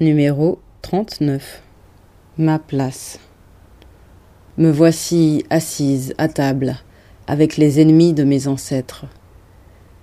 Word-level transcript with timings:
Numéro 0.00 0.60
39 0.80 1.62
Ma 2.38 2.58
place. 2.58 3.18
Me 4.56 4.70
voici 4.70 5.44
assise 5.50 6.14
à 6.16 6.28
table 6.28 6.78
avec 7.26 7.56
les 7.56 7.80
ennemis 7.80 8.12
de 8.12 8.24
mes 8.24 8.46
ancêtres. 8.46 9.06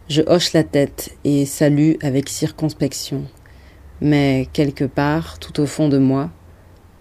Je 0.10 0.22
hoche 0.28 0.54
la 0.54 0.64
tête 0.64 1.16
et 1.24 1.46
salue 1.46 1.94
avec 2.02 2.30
circonspection. 2.30 3.24
Mais 4.02 4.48
quelque 4.52 4.84
part, 4.84 5.40
tout 5.40 5.62
au 5.62 5.66
fond 5.66 5.88
de 5.88 5.98
moi, 5.98 6.30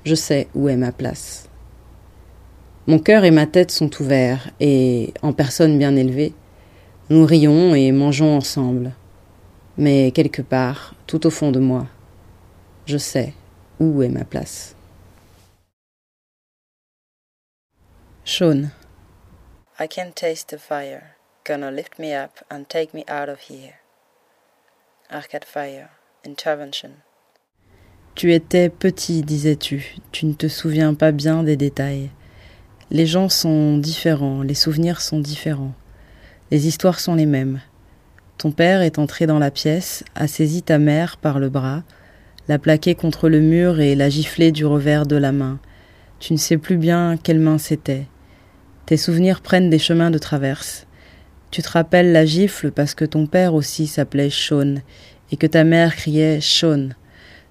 je 0.04 0.14
sais 0.14 0.48
où 0.54 0.68
est 0.68 0.76
ma 0.76 0.92
place. 0.92 1.48
Mon 2.86 2.98
cœur 2.98 3.24
et 3.24 3.30
ma 3.30 3.46
tête 3.46 3.70
sont 3.70 3.90
ouverts, 4.00 4.50
et, 4.58 5.14
en 5.22 5.32
personne 5.32 5.78
bien 5.78 5.94
élevée, 5.94 6.32
nous 7.10 7.24
rions 7.24 7.74
et 7.74 7.92
mangeons 7.92 8.36
ensemble. 8.36 8.92
Mais 9.78 10.10
quelque 10.10 10.42
part, 10.42 10.94
tout 11.06 11.26
au 11.26 11.30
fond 11.30 11.52
de 11.52 11.60
moi, 11.60 11.86
je 12.86 12.98
sais 12.98 13.34
où 13.78 14.02
est 14.02 14.08
ma 14.08 14.24
place. 14.24 14.74
I 19.82 19.88
can 19.88 20.12
taste 20.12 20.50
the 20.50 20.58
fire, 20.58 21.16
gonna 21.44 21.72
lift 21.72 21.98
me 21.98 22.14
up 22.14 22.44
and 22.48 22.68
take 22.68 22.94
me 22.94 23.02
out 23.08 23.28
of 23.28 23.50
here. 23.50 23.80
Arcade 25.10 25.44
Fire, 25.44 25.88
Intervention. 26.24 26.90
Tu 28.14 28.32
étais 28.32 28.68
petit, 28.68 29.22
disais-tu, 29.22 29.96
tu 30.12 30.26
ne 30.26 30.34
te 30.34 30.46
souviens 30.46 30.94
pas 30.94 31.10
bien 31.10 31.42
des 31.42 31.56
détails. 31.56 32.10
Les 32.92 33.06
gens 33.06 33.28
sont 33.28 33.76
différents, 33.76 34.42
les 34.42 34.54
souvenirs 34.54 35.00
sont 35.00 35.18
différents, 35.18 35.74
les 36.52 36.68
histoires 36.68 37.00
sont 37.00 37.16
les 37.16 37.26
mêmes. 37.26 37.60
Ton 38.38 38.52
père 38.52 38.82
est 38.82 39.00
entré 39.00 39.26
dans 39.26 39.40
la 39.40 39.50
pièce, 39.50 40.04
a 40.14 40.28
saisi 40.28 40.62
ta 40.62 40.78
mère 40.78 41.16
par 41.16 41.40
le 41.40 41.48
bras, 41.48 41.82
l'a 42.46 42.60
plaqué 42.60 42.94
contre 42.94 43.28
le 43.28 43.40
mur 43.40 43.80
et 43.80 43.96
l'a 43.96 44.10
giflé 44.10 44.52
du 44.52 44.64
revers 44.64 45.06
de 45.06 45.16
la 45.16 45.32
main. 45.32 45.58
Tu 46.20 46.34
ne 46.34 46.38
sais 46.38 46.58
plus 46.58 46.76
bien 46.76 47.16
quelle 47.20 47.40
main 47.40 47.58
c'était. 47.58 48.06
Tes 48.86 48.96
souvenirs 48.96 49.40
prennent 49.40 49.70
des 49.70 49.78
chemins 49.78 50.10
de 50.10 50.18
traverse. 50.18 50.86
Tu 51.50 51.62
te 51.62 51.70
rappelles 51.70 52.12
la 52.12 52.24
gifle 52.24 52.72
parce 52.72 52.94
que 52.94 53.04
ton 53.04 53.26
père 53.26 53.54
aussi 53.54 53.86
s'appelait 53.86 54.30
Sean 54.30 54.76
et 55.30 55.36
que 55.36 55.46
ta 55.46 55.64
mère 55.64 55.94
criait 55.94 56.40
Sean. 56.40 56.88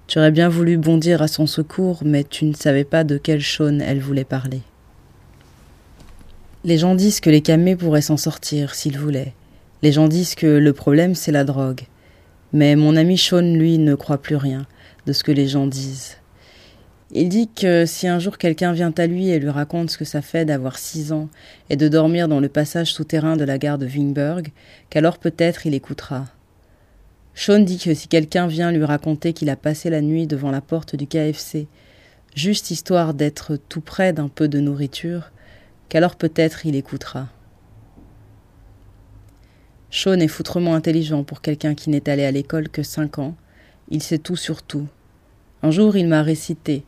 Tu 0.06 0.18
aurais 0.18 0.30
bien 0.30 0.48
voulu 0.48 0.76
bondir 0.76 1.22
à 1.22 1.28
son 1.28 1.46
secours, 1.46 2.02
mais 2.04 2.24
tu 2.24 2.44
ne 2.44 2.54
savais 2.54 2.84
pas 2.84 3.04
de 3.04 3.16
quel 3.16 3.42
Sean 3.42 3.80
elle 3.80 4.00
voulait 4.00 4.24
parler. 4.24 4.60
Les 6.64 6.78
gens 6.78 6.94
disent 6.94 7.20
que 7.20 7.30
les 7.30 7.40
camés 7.40 7.76
pourraient 7.76 8.02
s'en 8.02 8.16
sortir 8.16 8.74
s'ils 8.74 8.98
voulaient. 8.98 9.32
Les 9.82 9.90
gens 9.90 10.08
disent 10.08 10.34
que 10.34 10.46
le 10.46 10.72
problème 10.72 11.14
c'est 11.14 11.32
la 11.32 11.44
drogue. 11.44 11.82
Mais 12.52 12.76
mon 12.76 12.94
ami 12.94 13.16
Sean, 13.16 13.54
lui, 13.54 13.78
ne 13.78 13.94
croit 13.94 14.20
plus 14.20 14.36
rien 14.36 14.66
de 15.06 15.12
ce 15.12 15.24
que 15.24 15.32
les 15.32 15.48
gens 15.48 15.66
disent. 15.66 16.18
Il 17.14 17.28
dit 17.28 17.48
que 17.48 17.84
si 17.84 18.08
un 18.08 18.18
jour 18.18 18.38
quelqu'un 18.38 18.72
vient 18.72 18.94
à 18.96 19.06
lui 19.06 19.28
et 19.28 19.38
lui 19.38 19.50
raconte 19.50 19.90
ce 19.90 19.98
que 19.98 20.04
ça 20.06 20.22
fait 20.22 20.46
d'avoir 20.46 20.78
six 20.78 21.12
ans 21.12 21.28
et 21.68 21.76
de 21.76 21.86
dormir 21.86 22.26
dans 22.26 22.40
le 22.40 22.48
passage 22.48 22.94
souterrain 22.94 23.36
de 23.36 23.44
la 23.44 23.58
gare 23.58 23.76
de 23.76 23.86
Wingberg, 23.86 24.50
qu'alors 24.88 25.18
peut-être 25.18 25.66
il 25.66 25.74
écoutera. 25.74 26.24
Sean 27.34 27.58
dit 27.60 27.76
que 27.76 27.92
si 27.92 28.08
quelqu'un 28.08 28.46
vient 28.46 28.72
lui 28.72 28.84
raconter 28.84 29.34
qu'il 29.34 29.50
a 29.50 29.56
passé 29.56 29.90
la 29.90 30.00
nuit 30.00 30.26
devant 30.26 30.50
la 30.50 30.62
porte 30.62 30.96
du 30.96 31.06
KFC, 31.06 31.66
juste 32.34 32.70
histoire 32.70 33.12
d'être 33.12 33.58
tout 33.68 33.82
près 33.82 34.14
d'un 34.14 34.28
peu 34.28 34.48
de 34.48 34.60
nourriture, 34.60 35.32
qu'alors 35.90 36.16
peut-être 36.16 36.64
il 36.64 36.76
écoutera. 36.76 37.28
Sean 39.90 40.18
est 40.18 40.28
foutrement 40.28 40.74
intelligent 40.74 41.24
pour 41.24 41.42
quelqu'un 41.42 41.74
qui 41.74 41.90
n'est 41.90 42.08
allé 42.08 42.24
à 42.24 42.30
l'école 42.30 42.70
que 42.70 42.82
cinq 42.82 43.18
ans. 43.18 43.34
Il 43.90 44.02
sait 44.02 44.16
tout 44.16 44.36
sur 44.36 44.62
tout. 44.62 44.86
Un 45.62 45.70
jour, 45.70 45.94
il 45.98 46.08
m'a 46.08 46.22
récité 46.22 46.86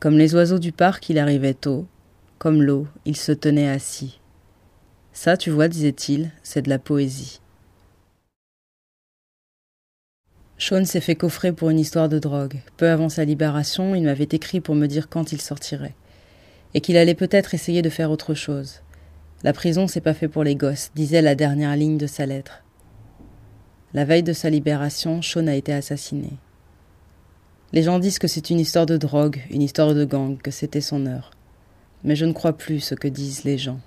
comme 0.00 0.16
les 0.16 0.34
oiseaux 0.34 0.58
du 0.58 0.72
parc, 0.72 1.10
il 1.10 1.18
arrivait 1.18 1.52
tôt. 1.52 1.86
Comme 2.38 2.62
l'eau, 2.62 2.88
il 3.04 3.16
se 3.16 3.32
tenait 3.32 3.68
assis. 3.68 4.18
Ça, 5.12 5.36
tu 5.36 5.50
vois, 5.50 5.68
disait-il, 5.68 6.30
c'est 6.42 6.62
de 6.62 6.70
la 6.70 6.78
poésie. 6.78 7.42
Sean 10.56 10.86
s'est 10.86 11.02
fait 11.02 11.16
coffrer 11.16 11.52
pour 11.52 11.68
une 11.68 11.78
histoire 11.78 12.08
de 12.08 12.18
drogue. 12.18 12.60
Peu 12.78 12.88
avant 12.88 13.10
sa 13.10 13.26
libération, 13.26 13.94
il 13.94 14.04
m'avait 14.04 14.24
écrit 14.24 14.60
pour 14.60 14.74
me 14.74 14.86
dire 14.86 15.10
quand 15.10 15.32
il 15.32 15.40
sortirait. 15.40 15.94
Et 16.72 16.80
qu'il 16.80 16.96
allait 16.96 17.14
peut-être 17.14 17.52
essayer 17.52 17.82
de 17.82 17.90
faire 17.90 18.10
autre 18.10 18.32
chose. 18.32 18.80
La 19.42 19.52
prison, 19.52 19.86
c'est 19.86 20.00
pas 20.00 20.14
fait 20.14 20.28
pour 20.28 20.44
les 20.44 20.56
gosses, 20.56 20.92
disait 20.94 21.20
la 21.20 21.34
dernière 21.34 21.76
ligne 21.76 21.98
de 21.98 22.06
sa 22.06 22.24
lettre. 22.24 22.62
La 23.92 24.06
veille 24.06 24.22
de 24.22 24.32
sa 24.32 24.48
libération, 24.48 25.20
Sean 25.20 25.46
a 25.46 25.54
été 25.54 25.74
assassiné. 25.74 26.38
Les 27.72 27.84
gens 27.84 28.00
disent 28.00 28.18
que 28.18 28.26
c'est 28.26 28.50
une 28.50 28.58
histoire 28.58 28.84
de 28.84 28.96
drogue, 28.96 29.42
une 29.48 29.62
histoire 29.62 29.94
de 29.94 30.04
gang, 30.04 30.36
que 30.36 30.50
c'était 30.50 30.80
son 30.80 31.06
heure. 31.06 31.30
Mais 32.02 32.16
je 32.16 32.24
ne 32.24 32.32
crois 32.32 32.52
plus 32.52 32.80
ce 32.80 32.96
que 32.96 33.06
disent 33.06 33.44
les 33.44 33.58
gens. 33.58 33.78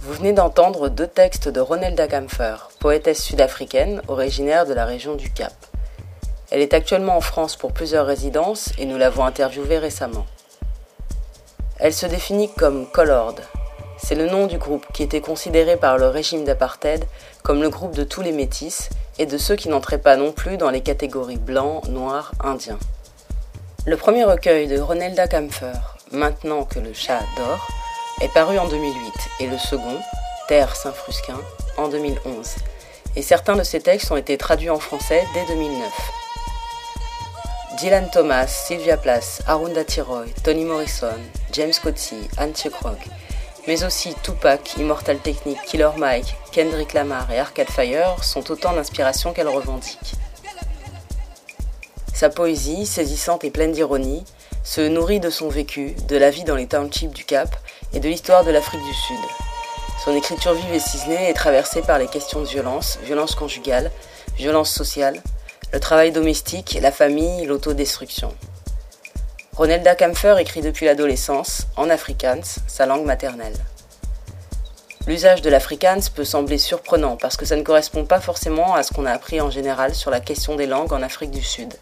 Vous 0.00 0.12
venez 0.12 0.34
d'entendre 0.34 0.90
deux 0.90 1.06
textes 1.06 1.48
de 1.48 1.60
Ronelda 1.60 2.08
Kampfer, 2.08 2.56
poétesse 2.78 3.22
sud-africaine 3.22 4.02
originaire 4.08 4.66
de 4.66 4.74
la 4.74 4.84
région 4.84 5.16
du 5.16 5.30
Cap. 5.30 5.54
Elle 6.50 6.60
est 6.60 6.74
actuellement 6.74 7.16
en 7.16 7.22
France 7.22 7.56
pour 7.56 7.72
plusieurs 7.72 8.06
résidences 8.06 8.72
et 8.78 8.84
nous 8.84 8.98
l'avons 8.98 9.24
interviewée 9.24 9.78
récemment. 9.78 10.26
Elle 11.78 11.94
se 11.94 12.06
définit 12.06 12.50
comme 12.54 12.86
colored. 12.90 13.40
C'est 14.00 14.14
le 14.14 14.26
nom 14.26 14.46
du 14.46 14.58
groupe 14.58 14.86
qui 14.92 15.02
était 15.02 15.20
considéré 15.20 15.76
par 15.76 15.98
le 15.98 16.08
régime 16.08 16.44
d'apartheid 16.44 17.04
comme 17.42 17.60
le 17.60 17.70
groupe 17.70 17.94
de 17.94 18.04
tous 18.04 18.22
les 18.22 18.32
métis 18.32 18.90
et 19.18 19.26
de 19.26 19.38
ceux 19.38 19.56
qui 19.56 19.68
n'entraient 19.68 19.98
pas 19.98 20.16
non 20.16 20.32
plus 20.32 20.56
dans 20.56 20.70
les 20.70 20.80
catégories 20.80 21.36
blanc, 21.36 21.82
noir, 21.88 22.32
indien. 22.42 22.78
Le 23.86 23.96
premier 23.96 24.24
recueil 24.24 24.66
de 24.66 24.78
Ronelda 24.78 25.26
Kampfer, 25.28 25.72
Maintenant 26.10 26.64
que 26.64 26.78
le 26.78 26.94
chat 26.94 27.20
dort, 27.36 27.68
est 28.22 28.32
paru 28.32 28.58
en 28.58 28.66
2008 28.66 29.12
et 29.40 29.46
le 29.46 29.58
second, 29.58 30.00
Terre 30.48 30.74
Saint-Frusquin, 30.74 31.38
en 31.76 31.88
2011. 31.88 32.54
Et 33.16 33.22
certains 33.22 33.56
de 33.56 33.62
ces 33.62 33.80
textes 33.80 34.10
ont 34.10 34.16
été 34.16 34.38
traduits 34.38 34.70
en 34.70 34.78
français 34.78 35.22
dès 35.34 35.44
2009. 35.46 35.92
Dylan 37.78 38.08
Thomas, 38.10 38.46
Sylvia 38.46 38.96
Plath, 38.96 39.42
Arunda 39.46 39.84
Tiroy, 39.84 40.26
Tony 40.42 40.64
Morrison, 40.64 41.18
James 41.52 41.74
Coetzee, 41.82 42.28
Anne 42.38 42.52
Kroc, 42.52 42.98
mais 43.66 43.84
aussi 43.84 44.14
Tupac, 44.22 44.76
Immortal 44.76 45.18
Technique, 45.18 45.62
Killer 45.66 45.90
Mike, 45.96 46.34
Kendrick 46.52 46.92
Lamar 46.92 47.30
et 47.30 47.38
Arcade 47.38 47.70
Fire 47.70 48.22
sont 48.22 48.50
autant 48.50 48.72
d'inspirations 48.72 49.32
qu'elle 49.32 49.48
revendique. 49.48 50.14
Sa 52.14 52.30
poésie, 52.30 52.86
saisissante 52.86 53.44
et 53.44 53.50
pleine 53.50 53.72
d'ironie, 53.72 54.24
se 54.64 54.80
nourrit 54.80 55.20
de 55.20 55.30
son 55.30 55.48
vécu, 55.48 55.94
de 56.08 56.16
la 56.16 56.30
vie 56.30 56.44
dans 56.44 56.56
les 56.56 56.66
townships 56.66 57.12
du 57.12 57.24
Cap 57.24 57.56
et 57.92 58.00
de 58.00 58.08
l'histoire 58.08 58.44
de 58.44 58.50
l'Afrique 58.50 58.82
du 58.82 58.94
Sud. 58.94 59.16
Son 60.04 60.14
écriture 60.14 60.52
vive 60.54 60.74
et 60.74 60.80
ciselée 60.80 61.14
est 61.14 61.34
traversée 61.34 61.82
par 61.82 61.98
les 61.98 62.06
questions 62.06 62.40
de 62.40 62.46
violence, 62.46 62.98
violence 63.04 63.34
conjugale, 63.34 63.90
violence 64.36 64.70
sociale, 64.70 65.22
le 65.72 65.80
travail 65.80 66.12
domestique, 66.12 66.78
la 66.80 66.92
famille, 66.92 67.46
l'autodestruction. 67.46 68.34
Ronelda 69.58 69.96
Kampfer 69.96 70.36
écrit 70.38 70.60
depuis 70.60 70.86
l'adolescence, 70.86 71.66
en 71.76 71.90
afrikaans, 71.90 72.60
sa 72.68 72.86
langue 72.86 73.04
maternelle. 73.04 73.56
L'usage 75.08 75.42
de 75.42 75.50
l'afrikaans 75.50 75.98
peut 76.14 76.24
sembler 76.24 76.58
surprenant 76.58 77.16
parce 77.16 77.36
que 77.36 77.44
ça 77.44 77.56
ne 77.56 77.64
correspond 77.64 78.04
pas 78.04 78.20
forcément 78.20 78.76
à 78.76 78.84
ce 78.84 78.92
qu'on 78.92 79.04
a 79.04 79.10
appris 79.10 79.40
en 79.40 79.50
général 79.50 79.96
sur 79.96 80.12
la 80.12 80.20
question 80.20 80.54
des 80.54 80.68
langues 80.68 80.92
en 80.92 81.02
Afrique 81.02 81.32
du 81.32 81.42
Sud. 81.42 81.74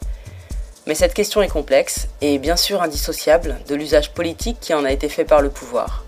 Mais 0.86 0.94
cette 0.94 1.12
question 1.12 1.42
est 1.42 1.48
complexe 1.48 2.08
et 2.22 2.38
bien 2.38 2.56
sûr 2.56 2.80
indissociable 2.80 3.58
de 3.68 3.74
l'usage 3.74 4.14
politique 4.14 4.56
qui 4.58 4.72
en 4.72 4.86
a 4.86 4.90
été 4.90 5.10
fait 5.10 5.26
par 5.26 5.42
le 5.42 5.50
pouvoir. 5.50 6.06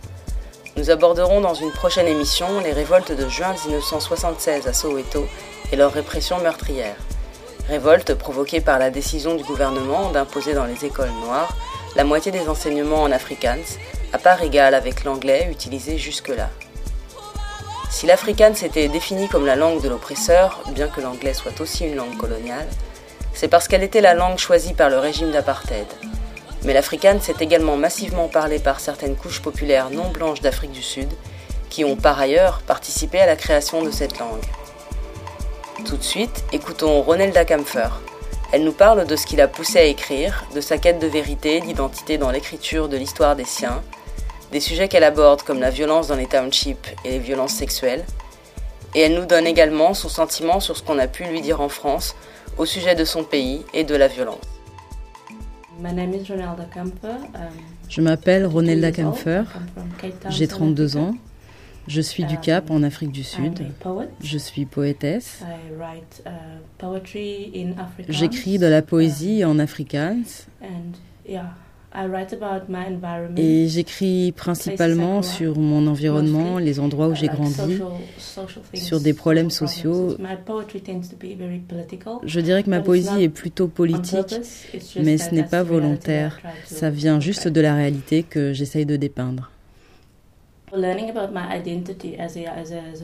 Nous 0.78 0.88
aborderons 0.88 1.42
dans 1.42 1.52
une 1.52 1.72
prochaine 1.72 2.06
émission 2.06 2.46
les 2.64 2.72
révoltes 2.72 3.12
de 3.12 3.28
juin 3.28 3.54
1976 3.66 4.66
à 4.68 4.72
Soweto 4.72 5.26
et 5.70 5.76
leur 5.76 5.92
répression 5.92 6.38
meurtrière. 6.38 6.96
Révolte 7.68 8.14
provoquée 8.14 8.62
par 8.62 8.78
la 8.78 8.90
décision 8.90 9.34
du 9.34 9.44
gouvernement 9.44 10.10
d'imposer 10.10 10.54
dans 10.54 10.64
les 10.64 10.86
écoles 10.86 11.12
noires 11.22 11.54
la 11.96 12.04
moitié 12.04 12.32
des 12.32 12.48
enseignements 12.48 13.02
en 13.02 13.12
afrikaans, 13.12 13.76
à 14.12 14.18
part 14.18 14.42
égale 14.42 14.74
avec 14.74 15.04
l'anglais 15.04 15.48
utilisé 15.50 15.98
jusque-là. 15.98 16.48
Si 17.90 18.06
l'afrikaans 18.06 18.54
était 18.62 18.88
défini 18.88 19.28
comme 19.28 19.44
la 19.44 19.56
langue 19.56 19.82
de 19.82 19.88
l'oppresseur, 19.88 20.62
bien 20.68 20.88
que 20.88 21.00
l'anglais 21.00 21.34
soit 21.34 21.60
aussi 21.60 21.84
une 21.84 21.96
langue 21.96 22.16
coloniale, 22.16 22.68
c'est 23.34 23.48
parce 23.48 23.68
qu'elle 23.68 23.82
était 23.82 24.00
la 24.00 24.14
langue 24.14 24.38
choisie 24.38 24.74
par 24.74 24.88
le 24.88 24.98
régime 24.98 25.30
d'apartheid. 25.30 25.86
mais 26.64 26.72
l'afrikaans 26.72 27.20
est 27.28 27.42
également 27.42 27.76
massivement 27.76 28.28
parlé 28.28 28.58
par 28.58 28.80
certaines 28.80 29.14
couches 29.14 29.42
populaires 29.42 29.90
non 29.90 30.10
blanches 30.10 30.40
d'Afrique 30.40 30.72
du 30.72 30.82
Sud, 30.82 31.08
qui 31.68 31.84
ont 31.84 31.96
par 31.96 32.18
ailleurs 32.18 32.62
participé 32.66 33.20
à 33.20 33.26
la 33.26 33.36
création 33.36 33.82
de 33.82 33.90
cette 33.90 34.18
langue. 34.18 34.44
Tout 35.84 35.96
de 35.96 36.02
suite, 36.02 36.44
écoutons 36.52 37.02
Ronelda 37.02 37.44
Kampfer. 37.44 37.88
Elle 38.52 38.64
nous 38.64 38.72
parle 38.72 39.06
de 39.06 39.16
ce 39.16 39.26
qui 39.26 39.36
l'a 39.36 39.46
poussé 39.48 39.78
à 39.78 39.84
écrire, 39.84 40.44
de 40.54 40.60
sa 40.60 40.76
quête 40.76 40.98
de 40.98 41.06
vérité, 41.06 41.60
d'identité 41.60 42.18
dans 42.18 42.30
l'écriture 42.30 42.88
de 42.88 42.96
l'histoire 42.96 43.36
des 43.36 43.44
siens, 43.44 43.82
des 44.50 44.60
sujets 44.60 44.88
qu'elle 44.88 45.04
aborde 45.04 45.42
comme 45.42 45.60
la 45.60 45.70
violence 45.70 46.08
dans 46.08 46.16
les 46.16 46.26
townships 46.26 46.88
et 47.04 47.10
les 47.10 47.18
violences 47.18 47.54
sexuelles, 47.54 48.04
et 48.94 49.00
elle 49.02 49.14
nous 49.14 49.26
donne 49.26 49.46
également 49.46 49.94
son 49.94 50.08
sentiment 50.08 50.60
sur 50.60 50.76
ce 50.76 50.82
qu'on 50.82 50.98
a 50.98 51.06
pu 51.06 51.24
lui 51.24 51.40
dire 51.40 51.60
en 51.60 51.68
France 51.68 52.16
au 52.56 52.66
sujet 52.66 52.94
de 52.94 53.04
son 53.04 53.22
pays 53.22 53.64
et 53.72 53.84
de 53.84 53.94
la 53.94 54.08
violence. 54.08 54.40
Je 57.88 58.00
m'appelle 58.00 58.46
Ronelda 58.46 58.90
Kampfer, 58.90 59.42
j'ai 60.28 60.48
32 60.48 60.96
ans, 60.96 61.14
je 61.88 62.00
suis 62.00 62.24
du 62.24 62.38
Cap 62.38 62.70
en 62.70 62.82
Afrique 62.82 63.12
du 63.12 63.24
Sud. 63.24 63.66
Je 64.22 64.38
suis 64.38 64.66
poétesse. 64.66 65.42
J'écris 68.08 68.58
de 68.58 68.66
la 68.66 68.82
poésie 68.82 69.44
en 69.44 69.58
afrikaans. 69.58 70.46
Et 73.36 73.66
j'écris 73.68 74.32
principalement 74.32 75.22
sur 75.22 75.58
mon 75.58 75.86
environnement, 75.86 76.58
les 76.58 76.80
endroits 76.80 77.08
où 77.08 77.14
j'ai 77.14 77.28
grandi, 77.28 77.80
sur 78.74 79.00
des 79.00 79.14
problèmes 79.14 79.50
sociaux. 79.50 80.16
Je 82.24 82.40
dirais 82.40 82.62
que 82.62 82.70
ma 82.70 82.80
poésie 82.80 83.22
est 83.22 83.28
plutôt 83.30 83.68
politique, 83.68 84.34
mais 84.96 85.16
ce 85.16 85.34
n'est 85.34 85.44
pas 85.44 85.62
volontaire. 85.62 86.38
Ça 86.66 86.90
vient 86.90 87.20
juste 87.20 87.48
de 87.48 87.60
la 87.60 87.74
réalité 87.74 88.22
que 88.22 88.52
j'essaye 88.52 88.84
de 88.84 88.96
dépeindre. 88.96 89.50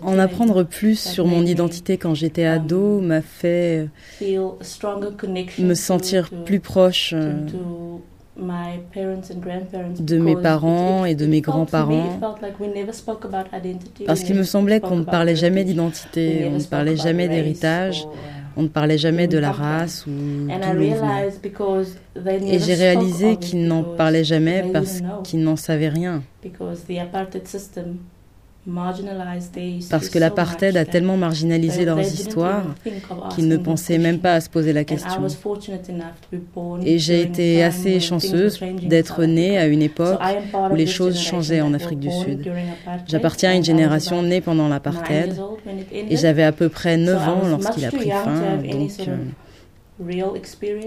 En 0.03 0.19
apprendre 0.19 0.63
plus 0.63 0.99
sur 0.99 1.27
mon 1.27 1.45
identité 1.45 1.99
quand 1.99 2.15
j'étais 2.15 2.45
ado 2.45 2.99
um, 2.99 3.07
m'a 3.07 3.23
fait 3.23 3.89
me 5.59 5.75
sentir 5.75 6.31
plus 6.45 6.61
proche 6.61 7.13
euh, 7.15 7.47
de 9.99 10.19
mes 10.19 10.37
parents 10.37 11.05
et 11.05 11.15
de 11.15 11.27
mes 11.27 11.41
grands-parents. 11.41 12.19
parce 14.07 14.23
qu'il 14.23 14.35
me 14.35 14.43
semblait 14.43 14.81
qu'on 14.81 14.97
ne 14.97 15.05
parlait 15.05 15.37
jamais 15.37 15.65
d'identité, 15.65 16.47
on 16.51 16.59
ne 16.59 16.65
parlait 16.65 16.97
jamais 16.97 17.29
d'héritage, 17.29 18.07
on 18.57 18.63
ne 18.63 18.69
parlait 18.69 18.99
jamais 18.99 19.27
de 19.27 19.39
la 19.39 19.53
race 19.53 20.07
ou 20.07 20.49
Et 22.17 22.59
j'ai 22.59 22.75
réalisé 22.75 23.37
qu'ils 23.37 23.67
n'en 23.67 23.83
parlaient 23.83 24.25
jamais 24.25 24.71
parce 24.73 25.03
qu'ils 25.25 25.43
n'en 25.43 25.57
savaient 25.57 25.89
rien. 25.89 26.23
Parce 29.91 30.09
que 30.09 30.19
l'apartheid 30.19 30.77
a 30.77 30.85
tellement 30.85 31.17
marginalisé 31.17 31.85
leurs 31.85 32.01
histoires 32.01 32.65
qu'ils 33.35 33.49
ne 33.49 33.57
pensaient 33.59 33.99
même 33.99 34.19
pas 34.21 34.35
à 34.35 34.41
se 34.41 34.49
poser 34.49 34.73
la 34.73 34.85
question. 34.85 35.27
Et 36.85 36.99
j'ai 36.99 37.21
été 37.21 37.63
assez 37.63 38.01
chanceuse 38.01 38.59
d'être 38.83 39.25
née 39.25 39.59
à 39.59 39.67
une 39.67 39.83
époque 39.83 40.21
où 40.71 40.75
les 40.75 40.87
choses 40.87 41.19
changeaient 41.19 41.61
en 41.61 41.75
Afrique 41.75 42.01
du 42.01 42.11
Sud. 42.11 42.51
J'appartiens 43.07 43.51
à 43.51 43.55
une 43.55 43.65
génération 43.65 44.23
née 44.23 44.41
pendant 44.41 44.69
l'apartheid 44.69 45.39
et 45.93 46.17
j'avais 46.17 46.45
à 46.45 46.53
peu 46.53 46.69
près 46.69 46.97
9 46.97 47.29
ans 47.29 47.47
lorsqu'il 47.49 47.85
a 47.85 47.91
pris 47.91 48.11
fin. 48.11 48.57
Donc, 48.57 48.91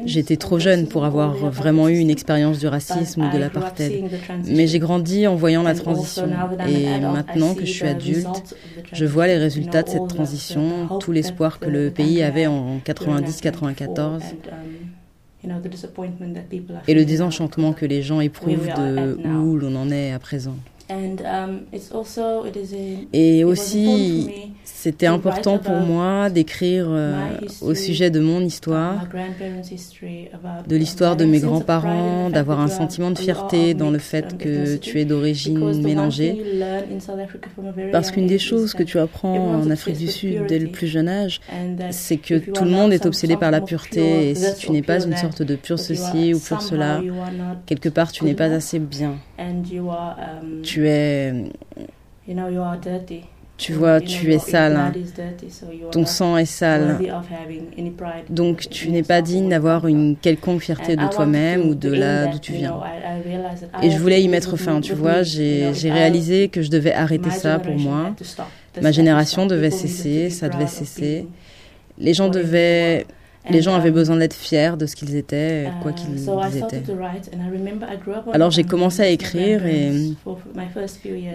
J'étais 0.06 0.36
trop 0.36 0.60
jeune 0.60 0.88
pour 0.88 1.06
avoir 1.06 1.34
vraiment 1.34 1.88
eu 1.88 1.98
une 1.98 2.10
expérience 2.10 2.60
du 2.60 2.68
racisme 2.68 3.24
ou 3.24 3.32
de 3.32 3.38
l'apartheid, 3.38 4.04
mais 4.46 4.68
j'ai 4.68 4.80
grandi 4.80 5.28
en 5.28 5.36
voyant 5.36 5.64
la 5.64 5.76
transition. 5.76 6.30
Et 6.68 7.00
maintenant 7.00 7.56
que 7.56 7.66
je 7.66 7.72
suis 7.72 7.88
adulte, 7.88 8.56
je 8.92 9.06
vois 9.06 9.28
les 9.28 9.38
résultats 9.38 9.84
de 9.84 9.90
cette 9.90 10.08
transition, 10.10 10.90
tout 11.00 11.14
l'espoir 11.14 11.60
que 11.60 11.70
le 11.70 11.90
pays 11.90 12.22
avait 12.22 12.48
en 12.48 12.80
90-94 12.80 14.22
et 16.88 16.94
le 16.94 17.06
désenchantement 17.06 17.72
que 17.72 17.86
les 17.86 18.02
gens 18.02 18.20
éprouvent 18.20 18.68
de 18.68 19.18
où 19.26 19.56
l'on 19.56 19.76
en 19.76 19.90
est 19.90 20.12
à 20.12 20.20
présent. 20.20 20.58
Et 23.14 23.44
aussi, 23.44 24.30
c'était 24.64 25.08
important 25.08 25.58
pour 25.58 25.76
moi 25.76 26.30
d'écrire 26.30 26.86
euh, 26.90 27.40
au 27.62 27.74
sujet 27.74 28.10
de 28.10 28.22
mon 28.22 28.40
histoire, 28.40 29.06
de 30.66 30.76
l'histoire 30.76 31.18
de 31.18 31.26
mes 31.26 31.40
grands-parents, 31.40 32.30
d'avoir 32.30 32.62
un 32.62 32.70
sentiment 32.70 33.12
de 33.12 33.18
fierté 33.18 33.74
dans 33.74 33.90
le 33.90 34.00
fait 34.00 34.38
que 34.38 34.78
tu 34.78 35.02
es 35.02 35.06
d'origine 35.06 35.82
mélangée. 35.82 36.42
Parce 37.92 38.12
qu'une 38.12 38.28
des 38.28 38.40
choses 38.40 38.74
que 38.74 38.84
tu 38.84 38.98
apprends 39.00 39.56
en 39.56 39.70
Afrique 39.70 39.98
du 39.98 40.08
Sud 40.08 40.46
dès 40.48 40.60
le 40.60 40.68
plus 40.68 40.88
jeune 40.88 41.10
âge, 41.10 41.42
c'est 41.92 42.18
que 42.18 42.36
tout 42.36 42.64
le 42.64 42.72
monde 42.72 42.94
est 42.94 43.06
obsédé 43.06 43.36
par 43.36 43.52
la 43.52 43.60
pureté. 43.60 44.30
Et 44.30 44.36
si 44.36 44.56
tu 44.56 44.72
n'es 44.72 44.84
pas 44.84 45.04
une 45.04 45.18
sorte 45.18 45.42
de 45.42 45.56
pur 45.56 45.80
ceci 45.80 46.34
ou 46.34 46.40
pur 46.40 46.62
cela, 46.62 47.02
quelque 47.66 47.90
part 47.90 48.12
tu 48.12 48.24
n'es 48.24 48.36
pas 48.36 48.46
assez 48.46 48.80
bien. 48.80 49.16
Tu 50.64 50.77
tu 50.78 50.88
es... 50.88 51.34
Tu 53.58 53.74
vois, 53.74 54.00
tu 54.00 54.32
es 54.32 54.38
sale. 54.38 54.94
Ton 55.92 56.06
sang 56.06 56.38
est 56.38 56.46
sale. 56.46 57.00
Donc 58.30 58.70
tu 58.70 58.92
n'es 58.92 59.02
pas 59.02 59.24
digne 59.24 59.50
d'avoir 59.50 59.88
une 59.88 60.16
quelconque 60.16 60.62
fierté 60.62 60.96
de 60.96 61.08
toi-même 61.08 61.68
ou 61.68 61.74
de 61.74 61.92
là 61.92 62.28
d'où 62.28 62.38
tu 62.38 62.52
viens. 62.52 62.76
Et 63.82 63.90
je 63.90 63.98
voulais 63.98 64.22
y 64.22 64.28
mettre 64.28 64.58
fin, 64.58 64.80
tu 64.80 64.94
vois. 64.94 65.24
J'ai 65.24 65.74
réalisé 65.92 66.50
que 66.50 66.62
je 66.62 66.70
devais 66.70 66.94
arrêter 66.94 67.32
ça 67.32 67.58
pour 67.58 67.76
moi. 67.76 68.14
Ma 68.82 68.92
génération 68.92 69.48
devait 69.48 69.72
cesser, 69.72 70.30
ça 70.30 70.50
devait 70.50 70.68
cesser. 70.68 71.26
Les 71.98 72.14
gens 72.14 72.30
devaient 72.30 73.08
les 73.50 73.62
gens 73.62 73.76
avaient 73.76 73.92
besoin 73.92 74.18
d'être 74.18 74.34
fiers 74.34 74.78
de 74.78 74.86
ce 74.86 74.96
qu'ils 74.96 75.16
étaient, 75.16 75.70
quoi 75.82 75.94
qu'ils 75.94 76.30
étaient. 76.58 76.84
Alors 78.34 78.52
j'ai 78.52 78.64
commencé 78.64 79.02
à 79.02 79.08
écrire 79.08 79.66
et 79.66 79.92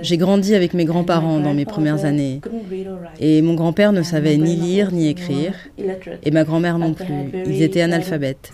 j'ai 0.02 0.16
grandi 0.16 0.54
avec 0.54 0.74
mes 0.74 0.84
grands-parents 0.84 1.40
dans 1.40 1.54
mes 1.54 1.64
premières 1.64 2.04
années. 2.04 2.40
Et 3.18 3.42
mon 3.42 3.54
grand-père 3.54 3.92
ne 3.92 4.02
savait 4.02 4.36
ni 4.36 4.56
lire 4.56 4.92
ni 4.92 5.08
écrire, 5.08 5.54
et 6.22 6.30
ma 6.30 6.44
grand-mère 6.44 6.78
non 6.78 6.94
plus. 6.94 7.06
Ils 7.46 7.62
étaient 7.62 7.82
analphabètes. 7.82 8.52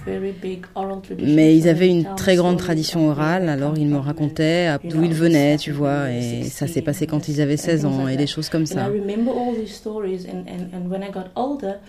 Mais 1.22 1.56
ils 1.56 1.68
avaient 1.68 1.88
une 1.88 2.06
très 2.16 2.36
grande 2.36 2.58
tradition 2.58 3.08
orale, 3.08 3.48
alors 3.48 3.76
ils 3.76 3.88
me 3.88 3.98
racontaient 3.98 4.76
d'où 4.84 5.02
ils 5.02 5.14
venaient, 5.14 5.56
tu 5.56 5.72
vois, 5.72 6.10
et 6.10 6.44
ça 6.44 6.66
s'est 6.66 6.82
passé 6.82 7.06
quand 7.06 7.28
ils 7.28 7.40
avaient 7.40 7.56
16 7.56 7.84
ans, 7.86 8.08
et 8.08 8.16
des 8.16 8.26
choses 8.26 8.48
comme 8.48 8.66
ça. 8.66 8.88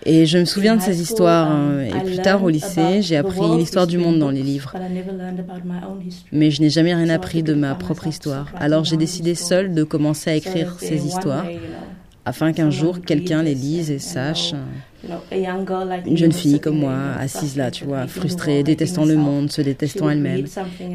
Et 0.06 0.26
je 0.26 0.38
me 0.38 0.46
souviens 0.46 0.76
de 0.76 0.82
ces 0.82 1.02
histoires 1.02 1.59
euh, 1.60 1.84
et 1.84 2.04
plus 2.06 2.18
tard 2.18 2.44
au 2.44 2.50
lycée, 2.50 3.02
j'ai 3.02 3.18
appris 3.18 3.42
l'histoire 3.58 3.88
du 3.88 3.98
monde 3.98 4.20
dans 4.20 4.32
les 4.32 4.44
livres. 4.44 4.74
Mais 6.32 6.52
je 6.52 6.62
n'ai 6.62 6.70
jamais 6.70 6.94
rien 6.94 7.10
appris 7.10 7.44
de 7.44 7.54
ma 7.54 7.76
propre 7.76 8.08
histoire. 8.08 8.52
Alors 8.56 8.84
j'ai 8.84 8.98
décidé 8.98 9.36
seule 9.36 9.74
de 9.74 9.84
commencer 9.84 10.30
à 10.30 10.36
écrire 10.36 10.78
ces 10.80 11.06
histoires 11.06 11.46
afin 12.30 12.54
qu'un 12.54 12.70
jour 12.70 13.02
quelqu'un 13.02 13.42
les 13.42 13.56
lise 13.56 13.90
et 13.90 14.00
sache. 14.00 14.54
Une 16.06 16.18
jeune 16.18 16.32
fille 16.34 16.60
comme 16.60 16.80
moi, 16.80 16.96
assise 17.18 17.56
là, 17.56 17.72
tu 17.72 17.86
vois, 17.86 18.06
frustrée, 18.06 18.64
détestant 18.64 19.06
le 19.06 19.16
monde, 19.16 19.50
se 19.50 19.62
détestant 19.62 20.10
elle-même. 20.10 20.46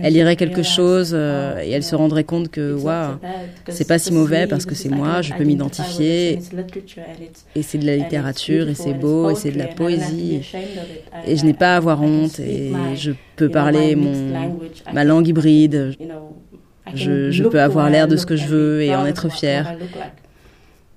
Elle 0.02 0.12
lirait 0.12 0.36
quelque 0.36 0.62
chose 0.62 1.12
euh, 1.14 1.62
et 1.62 1.70
elle 1.70 1.82
se 1.82 1.96
rendrait 1.96 2.24
compte 2.24 2.50
que, 2.50 2.74
waouh, 2.74 3.16
c'est 3.68 3.88
pas 3.88 3.98
si 3.98 4.12
mauvais 4.12 4.46
parce 4.46 4.66
que 4.66 4.74
c'est 4.74 4.90
moi, 4.90 5.22
je 5.22 5.32
peux 5.32 5.44
m'identifier. 5.44 6.38
Et 7.56 7.62
c'est 7.62 7.78
de 7.78 7.86
la 7.86 7.96
littérature, 7.96 8.68
et 8.68 8.74
c'est 8.74 8.92
beau, 8.94 9.30
et 9.30 9.34
c'est 9.34 9.50
de 9.50 9.58
la 9.58 9.68
poésie. 9.68 10.42
Et 11.26 11.36
je 11.36 11.44
n'ai 11.46 11.54
pas 11.54 11.74
à 11.74 11.76
avoir 11.78 12.02
honte, 12.02 12.38
et 12.40 12.72
je 12.94 13.12
peux 13.36 13.48
parler 13.48 13.96
mon, 13.96 14.12
ma 14.92 15.04
langue 15.04 15.26
hybride. 15.26 15.96
Je, 16.94 17.30
je 17.30 17.42
peux 17.44 17.60
avoir 17.60 17.88
l'air 17.88 18.06
de 18.06 18.16
ce 18.16 18.26
que 18.26 18.36
je 18.36 18.46
veux 18.46 18.82
et 18.82 18.94
en 18.94 19.06
être 19.06 19.30
fière. 19.30 19.74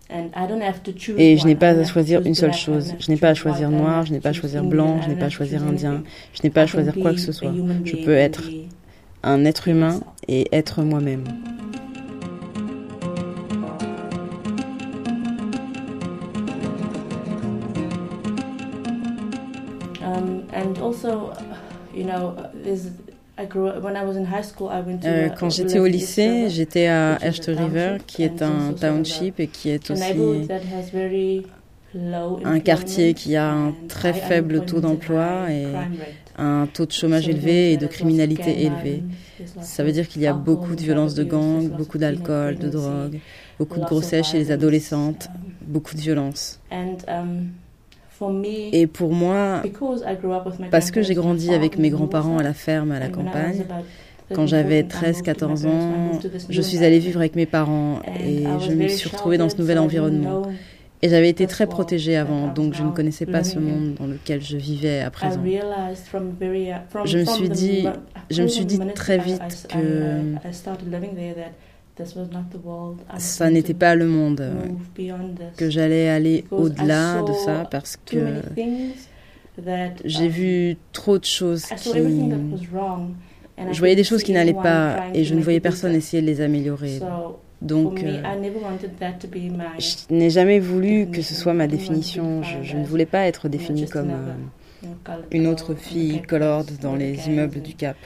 Et 0.09 1.37
je 1.37 1.45
n'ai 1.45 1.55
pas 1.55 1.69
à 1.69 1.83
choisir 1.83 2.25
une 2.25 2.35
seule 2.35 2.53
chose. 2.53 2.93
Je 2.99 3.11
n'ai 3.11 3.17
pas 3.17 3.29
à 3.29 3.33
choisir 3.33 3.69
noir, 3.69 4.05
je 4.05 4.13
n'ai 4.13 4.19
pas 4.19 4.29
à 4.29 4.33
choisir 4.33 4.63
blanc, 4.63 5.01
je 5.01 5.09
n'ai 5.09 5.15
pas 5.15 5.25
à 5.25 5.29
choisir 5.29 5.63
indien, 5.63 6.03
je 6.33 6.43
n'ai 6.43 6.49
pas 6.49 6.61
à 6.61 6.67
choisir 6.67 6.93
quoi 6.95 7.11
que 7.11 7.19
ce 7.19 7.31
soit. 7.31 7.53
Je 7.83 7.95
peux 7.97 8.13
être 8.13 8.43
un 9.23 9.43
être 9.45 9.67
humain 9.67 9.99
et 10.27 10.47
être 10.55 10.81
moi-même. 10.83 11.23
Euh, 23.39 25.29
quand 25.29 25.49
j'étais 25.49 25.79
au 25.79 25.85
lycée, 25.85 26.49
j'étais 26.49 26.87
à 26.87 27.15
Ashton 27.15 27.55
River, 27.57 27.97
qui 28.05 28.23
est 28.23 28.41
un 28.41 28.73
township 28.73 29.39
et 29.39 29.47
qui 29.47 29.69
est 29.69 29.91
aussi 29.91 30.03
un 32.43 32.59
quartier 32.59 33.13
qui 33.13 33.35
a 33.35 33.51
un 33.51 33.73
très 33.87 34.13
faible 34.13 34.65
taux 34.65 34.81
d'emploi 34.81 35.51
et 35.51 35.65
un 36.37 36.67
taux 36.67 36.85
de 36.85 36.91
chômage 36.91 37.27
élevé 37.29 37.73
et 37.73 37.77
de 37.77 37.87
criminalité 37.87 38.63
élevé. 38.65 39.03
Ça 39.61 39.83
veut 39.83 39.91
dire 39.91 40.07
qu'il 40.07 40.21
y 40.21 40.27
a 40.27 40.33
beaucoup 40.33 40.75
de 40.75 40.81
violences 40.81 41.13
de 41.15 41.23
gang, 41.23 41.69
beaucoup 41.69 41.97
d'alcool, 41.97 42.57
de 42.57 42.69
drogue, 42.69 43.19
beaucoup 43.57 43.79
de 43.79 43.85
grossesse 43.85 44.27
chez 44.27 44.37
les 44.37 44.51
adolescentes, 44.51 45.29
beaucoup 45.61 45.95
de 45.95 46.01
violence. 46.01 46.59
Et 48.71 48.87
pour 48.87 49.13
moi, 49.13 49.61
parce 50.71 50.91
que 50.91 51.01
j'ai 51.01 51.13
grandi 51.13 51.53
avec 51.53 51.77
mes 51.77 51.89
grands-parents 51.89 52.37
à 52.37 52.43
la 52.43 52.53
ferme, 52.53 52.91
à 52.91 52.99
la 52.99 53.09
campagne, 53.09 53.65
quand 54.33 54.45
j'avais 54.45 54.83
13-14 54.83 55.67
ans, 55.67 56.19
je 56.49 56.61
suis 56.61 56.83
allée 56.83 56.99
vivre 56.99 57.19
avec 57.19 57.35
mes 57.35 57.45
parents 57.45 58.01
et 58.19 58.43
je 58.59 58.71
me 58.71 58.87
suis 58.87 59.09
retrouvée 59.09 59.37
dans 59.37 59.49
ce 59.49 59.57
nouvel 59.57 59.79
environnement. 59.79 60.43
Et 61.03 61.09
j'avais 61.09 61.29
été 61.29 61.45
très 61.45 61.67
protégée 61.67 62.17
avant, 62.17 62.47
donc 62.51 62.73
je 62.73 62.81
ne 62.81 62.89
connaissais 62.89 63.27
pas 63.27 63.43
ce 63.43 63.59
monde 63.59 63.93
dans 63.99 64.07
lequel 64.07 64.41
je 64.41 64.57
vivais 64.57 65.01
à 65.01 65.11
présent. 65.11 65.39
Je 67.05 67.17
me 67.19 67.25
suis 67.25 67.49
dit, 67.49 67.85
je 68.31 68.41
me 68.41 68.47
suis 68.47 68.65
dit 68.65 68.79
très 68.95 69.19
vite 69.19 69.67
que 69.69 70.21
ça 73.17 73.49
n'était 73.49 73.73
pas 73.73 73.95
le 73.95 74.07
monde, 74.07 74.43
que 75.57 75.69
j'allais 75.69 76.09
aller 76.09 76.45
au-delà 76.51 77.21
de 77.23 77.33
ça 77.33 77.67
parce 77.69 77.97
que 77.97 78.41
j'ai 80.05 80.25
um, 80.25 80.29
vu 80.29 80.77
trop 80.93 81.17
de 81.17 81.25
choses 81.25 81.65
qui... 81.65 81.91
Je 83.71 83.79
voyais 83.79 83.95
des 83.95 84.03
choses 84.03 84.21
qui 84.21 84.33
n'allaient 84.33 84.53
pas 84.53 85.05
et 85.13 85.23
je 85.23 85.33
ne 85.33 85.41
voyais 85.41 85.59
personne 85.59 85.95
essayer 85.95 86.21
de 86.21 86.27
les 86.27 86.41
améliorer. 86.41 86.99
Donc, 87.61 88.03
euh, 88.03 88.21
je 89.79 90.13
n'ai 90.13 90.29
jamais 90.29 90.59
voulu 90.59 91.07
que 91.07 91.23
ce 91.23 91.33
soit 91.33 91.53
ma 91.53 91.65
définition. 91.65 92.43
Je, 92.43 92.77
ne 92.77 92.85
voulais 92.85 93.07
pas 93.07 93.25
être 93.25 93.49
définie 93.49 93.87
comme 93.87 94.11
euh, 94.11 94.33
une 95.31 95.47
autre 95.47 95.73
fille 95.73 96.21
colored 96.21 96.77
dans 96.81 96.95
les 96.95 97.27
immeubles 97.27 97.61
du 97.61 97.75
Cap. 97.75 97.97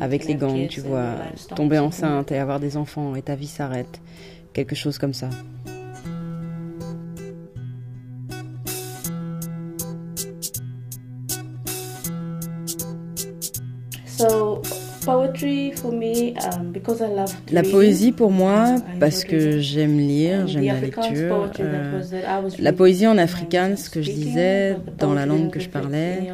Avec 0.00 0.26
les 0.26 0.34
gangs, 0.34 0.68
tu 0.68 0.80
vois, 0.80 1.14
tomber 1.54 1.78
enceinte 1.78 2.32
et 2.32 2.38
avoir 2.38 2.60
des 2.60 2.76
enfants 2.76 3.14
et 3.14 3.22
ta 3.22 3.34
vie 3.34 3.46
s'arrête. 3.46 4.00
Quelque 4.52 4.74
chose 4.74 4.98
comme 4.98 5.14
ça. 5.14 5.28
La 17.52 17.62
poésie 17.62 18.12
pour 18.12 18.30
moi, 18.30 18.76
parce 19.00 19.24
que 19.24 19.58
j'aime 19.58 19.98
lire, 19.98 20.46
j'aime 20.46 20.64
la 20.64 20.80
lecture. 20.80 21.50
Euh, 21.60 22.02
la 22.58 22.72
poésie 22.72 23.06
en 23.06 23.18
afrikaans, 23.18 23.76
ce 23.76 23.90
que 23.90 24.02
je 24.02 24.10
disais, 24.10 24.76
dans 24.98 25.14
la 25.14 25.26
langue 25.26 25.50
que 25.50 25.60
je 25.60 25.68
parlais, 25.68 26.32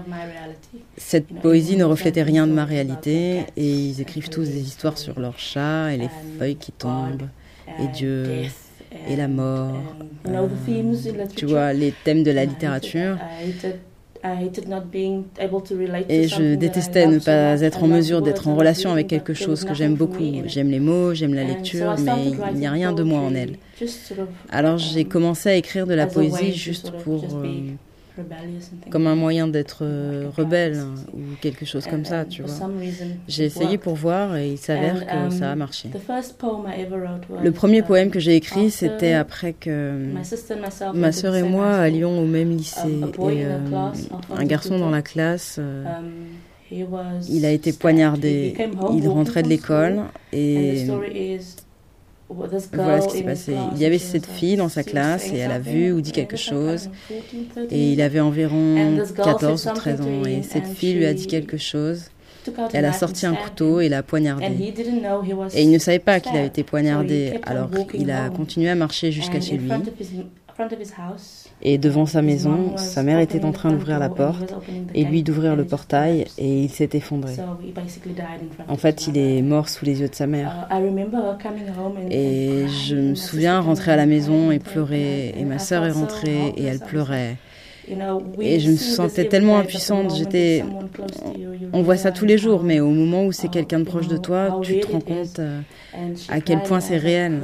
cette 0.97 1.29
poésie 1.29 1.77
ne 1.77 1.85
reflétait 1.85 2.23
rien 2.23 2.47
de 2.47 2.53
ma 2.53 2.65
réalité 2.65 3.45
et 3.57 3.67
ils 3.67 4.01
écrivent 4.01 4.29
tous 4.29 4.45
des 4.49 4.61
histoires 4.61 4.99
sur 4.99 5.21
leurs 5.21 5.39
chats 5.39 5.93
et 5.93 5.97
les 5.97 6.11
feuilles 6.39 6.57
qui 6.57 6.73
tombent 6.73 7.29
et 7.81 7.89
Dieu 7.89 8.27
et 9.09 9.17
la 9.17 9.29
mort. 9.29 9.75
Euh, 10.29 10.47
tu 11.35 11.47
vois, 11.47 11.73
les 11.73 11.93
thèmes 12.05 12.23
de 12.23 12.31
la 12.31 12.45
littérature. 12.45 13.17
Et 16.09 16.29
je 16.29 16.55
détestais 16.55 17.07
ne 17.07 17.19
pas 17.19 17.61
être 17.61 17.83
en 17.83 17.89
mesure 17.89 18.23
d'être 18.23 18.49
en 18.49 18.55
relation 18.55 18.93
avec 18.93 19.09
quelque 19.09 19.35
chose 19.35 19.65
que 19.65 19.75
j'aime 19.75 19.95
beaucoup. 19.95 20.23
J'aime 20.47 20.71
les 20.71 20.81
mots, 20.81 21.15
j'aime 21.15 21.35
la 21.35 21.45
lecture, 21.45 21.95
mais 21.99 22.33
il 22.53 22.59
n'y 22.59 22.67
a 22.67 22.71
rien 22.71 22.93
de 22.93 23.03
moi 23.03 23.21
en 23.21 23.35
elle. 23.35 23.57
Alors 24.51 24.79
j'ai 24.79 25.03
um, 25.03 25.09
commencé 25.09 25.49
à 25.49 25.55
écrire 25.57 25.87
de 25.87 25.95
la 25.95 26.07
poésie 26.07 26.53
juste 26.53 26.93
pour 27.03 27.25
comme 28.91 29.07
un 29.07 29.15
moyen 29.15 29.49
d'être 29.49 29.79
euh, 29.83 30.29
rebelle 30.37 30.79
hein, 30.79 30.95
ou 31.15 31.21
quelque 31.41 31.65
chose 31.65 31.87
comme 31.87 32.05
ça, 32.05 32.25
tu 32.25 32.43
vois. 32.43 32.71
J'ai 33.29 33.45
essayé 33.45 33.79
pour 33.79 33.95
voir 33.95 34.37
et 34.37 34.51
il 34.51 34.59
s'avère 34.59 35.07
que 35.07 35.31
ça 35.31 35.51
a 35.51 35.53
um, 35.53 35.59
marché. 35.59 35.91
Le 37.43 37.53
premier 37.53 37.83
poème 37.83 38.11
que 38.11 38.21
j'ai 38.21 38.37
écrit, 38.37 38.71
c'était 38.71 39.15
après 39.15 39.53
que 39.53 40.13
ma 40.95 41.13
sœur 41.13 41.35
et 41.35 41.43
moi 41.43 41.71
allions 41.73 42.21
au 42.21 42.27
même 42.27 42.57
lycée 42.57 43.01
et 43.01 43.45
euh, 43.45 43.59
un 44.37 44.45
garçon 44.45 44.79
dans 44.79 44.91
la 44.91 45.03
classe. 45.03 45.57
Euh, 45.59 45.85
um, 45.85 46.13
il 47.29 47.45
a 47.45 47.51
été 47.51 47.73
poignardé. 47.73 48.55
Il 48.95 49.09
rentrait 49.09 49.43
de 49.43 49.49
l'école 49.49 50.03
et 50.33 50.87
voilà 52.35 53.01
ce 53.01 53.09
qui 53.09 53.19
s'est 53.19 53.23
passé. 53.25 53.55
Il 53.75 53.79
y 53.81 53.85
avait 53.85 53.99
cette 53.99 54.27
fille 54.27 54.57
dans 54.57 54.69
sa 54.69 54.83
classe 54.83 55.33
et 55.33 55.39
elle 55.39 55.51
a 55.51 55.59
vu 55.59 55.93
ou 55.93 56.01
dit 56.01 56.13
quelque 56.13 56.37
chose. 56.37 56.91
Et 57.71 57.93
il 57.93 58.03
avait 58.03 58.21
environ 58.21 58.99
14 59.17 59.67
ou 59.67 59.75
13 59.75 60.01
ans. 60.01 60.25
Et 60.27 60.43
cette 60.43 60.67
fille 60.67 60.95
lui 60.95 61.07
a 61.07 61.15
dit 61.15 61.27
quelque 61.27 61.57
chose. 61.57 62.05
Elle 62.73 62.85
a 62.85 62.93
sorti 62.93 63.25
un 63.27 63.35
couteau 63.35 63.81
et 63.81 63.89
l'a 63.89 64.03
poignardé. 64.03 64.75
Et 65.55 65.63
il 65.63 65.71
ne 65.71 65.79
savait 65.79 66.01
pas 66.01 66.21
qu'il 66.21 66.37
avait 66.37 66.49
été 66.49 66.65
poignardé. 66.65 67.41
Alors 67.45 67.71
il 67.95 68.11
a 68.11 68.31
continué 68.31 68.71
à 68.71 68.75
marcher 68.75 69.13
jusqu'à 69.13 69.41
chez 69.41 69.57
lui. 69.57 69.71
Et 71.63 71.79
devant 71.79 72.07
sa 72.07 72.23
maison, 72.23 72.77
sa 72.77 73.03
mère 73.03 73.19
était 73.19 73.45
en 73.45 73.53
train 73.53 73.71
d'ouvrir 73.71 73.99
la 73.99 74.09
porte 74.09 74.55
et 74.95 75.05
lui 75.05 75.23
d'ouvrir 75.23 75.57
le 75.57 75.65
portail 75.65 76.27
et 76.39 76.65
il 76.65 76.71
s'est 76.71 76.91
effondré. 76.93 77.35
En 78.69 78.77
fait, 78.77 79.07
il 79.07 79.17
est 79.17 79.43
mort 79.43 79.69
sous 79.69 79.85
les 79.85 80.01
yeux 80.01 80.09
de 80.09 80.15
sa 80.15 80.27
mère. 80.27 80.69
Uh, 80.71 82.11
et 82.11 82.67
je 82.69 82.97
me 82.97 83.15
souviens 83.15 83.61
rentrer 83.61 83.93
à 83.93 83.97
la 83.97 84.07
maison 84.07 84.51
et 84.51 84.59
pleurer. 84.59 85.35
Et 85.37 85.45
ma 85.45 85.59
sœur 85.59 85.85
est 85.85 85.93
rentrée 85.93 86.53
et 86.57 86.65
elle 86.65 86.81
pleurait. 86.81 87.37
Et 88.41 88.61
je 88.61 88.71
me 88.71 88.77
sentais 88.77 89.27
tellement 89.27 89.59
impuissante. 89.59 90.15
J'étais. 90.17 90.65
On 91.73 91.83
voit 91.83 91.97
ça 91.97 92.13
tous 92.13 92.25
les 92.25 92.39
jours, 92.39 92.63
mais 92.63 92.81
au 92.81 92.91
moment 92.91 93.25
où 93.25 93.33
c'est 93.33 93.49
quelqu'un 93.49 93.81
de 93.81 93.85
proche 93.85 94.09
de 94.09 94.17
toi, 94.17 94.61
tu 94.63 94.81
te 94.81 94.87
rends 94.87 95.01
compte 95.01 95.39
euh, 95.39 95.61
à 96.29 96.41
quel 96.41 96.63
point 96.63 96.81
c'est 96.81 96.97
réel. 96.97 97.43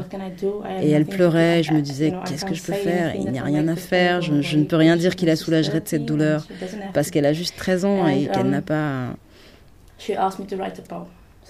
Et 0.81 0.91
elle 0.91 1.07
pleurait. 1.07 1.63
Je 1.63 1.73
me 1.73 1.81
disais, 1.81 2.13
qu'est-ce 2.27 2.45
que 2.45 2.55
je 2.55 2.63
peux 2.63 2.73
faire? 2.73 3.15
Il 3.17 3.31
n'y 3.31 3.39
a 3.39 3.45
rien 3.45 3.67
à 3.69 3.77
faire. 3.77 4.23
Je, 4.23 4.57
ne 4.57 4.65
peux 4.65 4.77
rien 4.77 4.97
dire 4.97 5.17
qui 5.17 5.27
la 5.27 5.37
soulagerait 5.37 5.81
de 5.81 5.89
cette 5.89 6.05
douleur 6.05 6.47
parce 6.95 7.11
qu'elle 7.11 7.27
a 7.27 7.33
juste 7.33 7.57
13 7.57 7.85
ans 7.85 8.07
et 8.07 8.27
qu'elle 8.27 8.51
n'a 8.51 8.63
pas. 8.63 9.15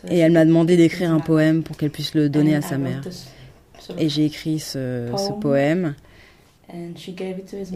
Et 0.09 0.19
elle 0.19 0.33
m'a 0.33 0.45
demandé 0.45 0.77
d'écrire 0.77 1.13
un 1.13 1.21
poème 1.21 1.63
pour 1.63 1.77
qu'elle 1.77 1.91
puisse 1.91 2.15
le 2.15 2.29
donner 2.29 2.55
à 2.55 2.63
sa 2.63 2.79
mère. 2.79 3.03
Et 3.99 4.09
j'ai 4.09 4.25
écrit 4.25 4.59
ce, 4.59 5.11
ce 5.17 5.33
poème. 5.41 5.95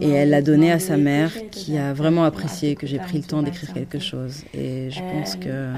Et 0.00 0.10
elle 0.10 0.30
l'a 0.30 0.42
donné 0.42 0.70
à 0.70 0.78
sa 0.78 0.96
mère 0.98 1.32
qui 1.50 1.78
a 1.78 1.94
vraiment 1.94 2.24
apprécié 2.24 2.74
que 2.76 2.86
j'ai 2.86 2.98
pris 2.98 3.18
le 3.18 3.24
temps 3.24 3.42
d'écrire 3.42 3.72
quelque 3.72 3.98
chose. 3.98 4.44
Et 4.52 4.90
je 4.90 5.00
pense 5.00 5.36
que... 5.36 5.68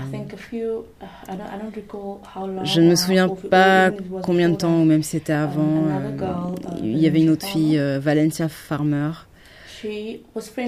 Je 2.64 2.80
ne 2.80 2.90
me 2.90 2.96
souviens 2.96 3.28
pas 3.28 3.92
combien 4.22 4.48
de 4.48 4.56
temps, 4.56 4.80
ou 4.80 4.84
même 4.84 5.02
c'était 5.02 5.32
avant. 5.32 5.86
Euh, 5.86 6.54
il 6.82 6.98
y 6.98 7.06
avait 7.06 7.20
une 7.20 7.30
autre 7.30 7.46
fille, 7.46 7.78
euh, 7.78 8.00
Valencia 8.00 8.48
Farmer. 8.48 9.12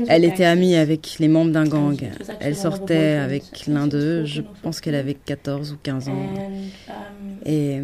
Elle 0.09 0.25
était 0.25 0.45
amie 0.45 0.77
avec 0.77 1.17
les 1.19 1.29
membres 1.29 1.51
d'un 1.51 1.67
gang. 1.67 1.99
Elle 2.41 2.55
sortait 2.55 3.17
avec 3.17 3.67
l'un 3.67 3.87
d'eux. 3.87 4.25
Je 4.25 4.43
pense 4.63 4.81
qu'elle 4.81 4.95
avait 4.95 5.15
14 5.15 5.73
ou 5.73 5.77
15 5.83 6.09
ans. 6.09 6.13
Um, 6.13 6.93
Et 7.47 7.81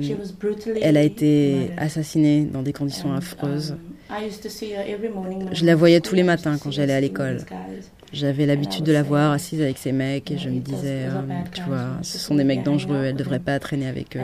elle 0.82 0.96
a 0.96 1.02
été 1.02 1.70
assassinée 1.78 2.44
dans 2.44 2.62
des 2.62 2.72
conditions 2.72 3.12
affreuses. 3.12 3.76
Um, 4.12 5.52
je 5.52 5.64
la 5.64 5.74
voyais 5.74 6.00
tous 6.00 6.14
les 6.14 6.22
matins 6.22 6.58
quand 6.62 6.70
j'allais 6.70 6.92
à 6.92 7.00
l'école. 7.00 7.38
J'avais 8.12 8.44
l'habitude 8.44 8.84
de 8.84 8.92
la 8.92 9.02
voir 9.02 9.32
assise 9.32 9.62
avec 9.62 9.78
ses 9.78 9.92
mecs 9.92 10.30
et 10.30 10.36
je 10.36 10.50
me 10.50 10.60
disais, 10.60 11.06
euh, 11.06 11.22
tu 11.54 11.62
vois, 11.62 11.96
ce 12.02 12.18
sont 12.18 12.34
des 12.34 12.44
mecs 12.44 12.62
dangereux, 12.62 13.04
elle 13.04 13.14
ne 13.14 13.18
devrait 13.18 13.38
pas 13.38 13.58
traîner 13.58 13.88
avec 13.88 14.16
eux. 14.16 14.20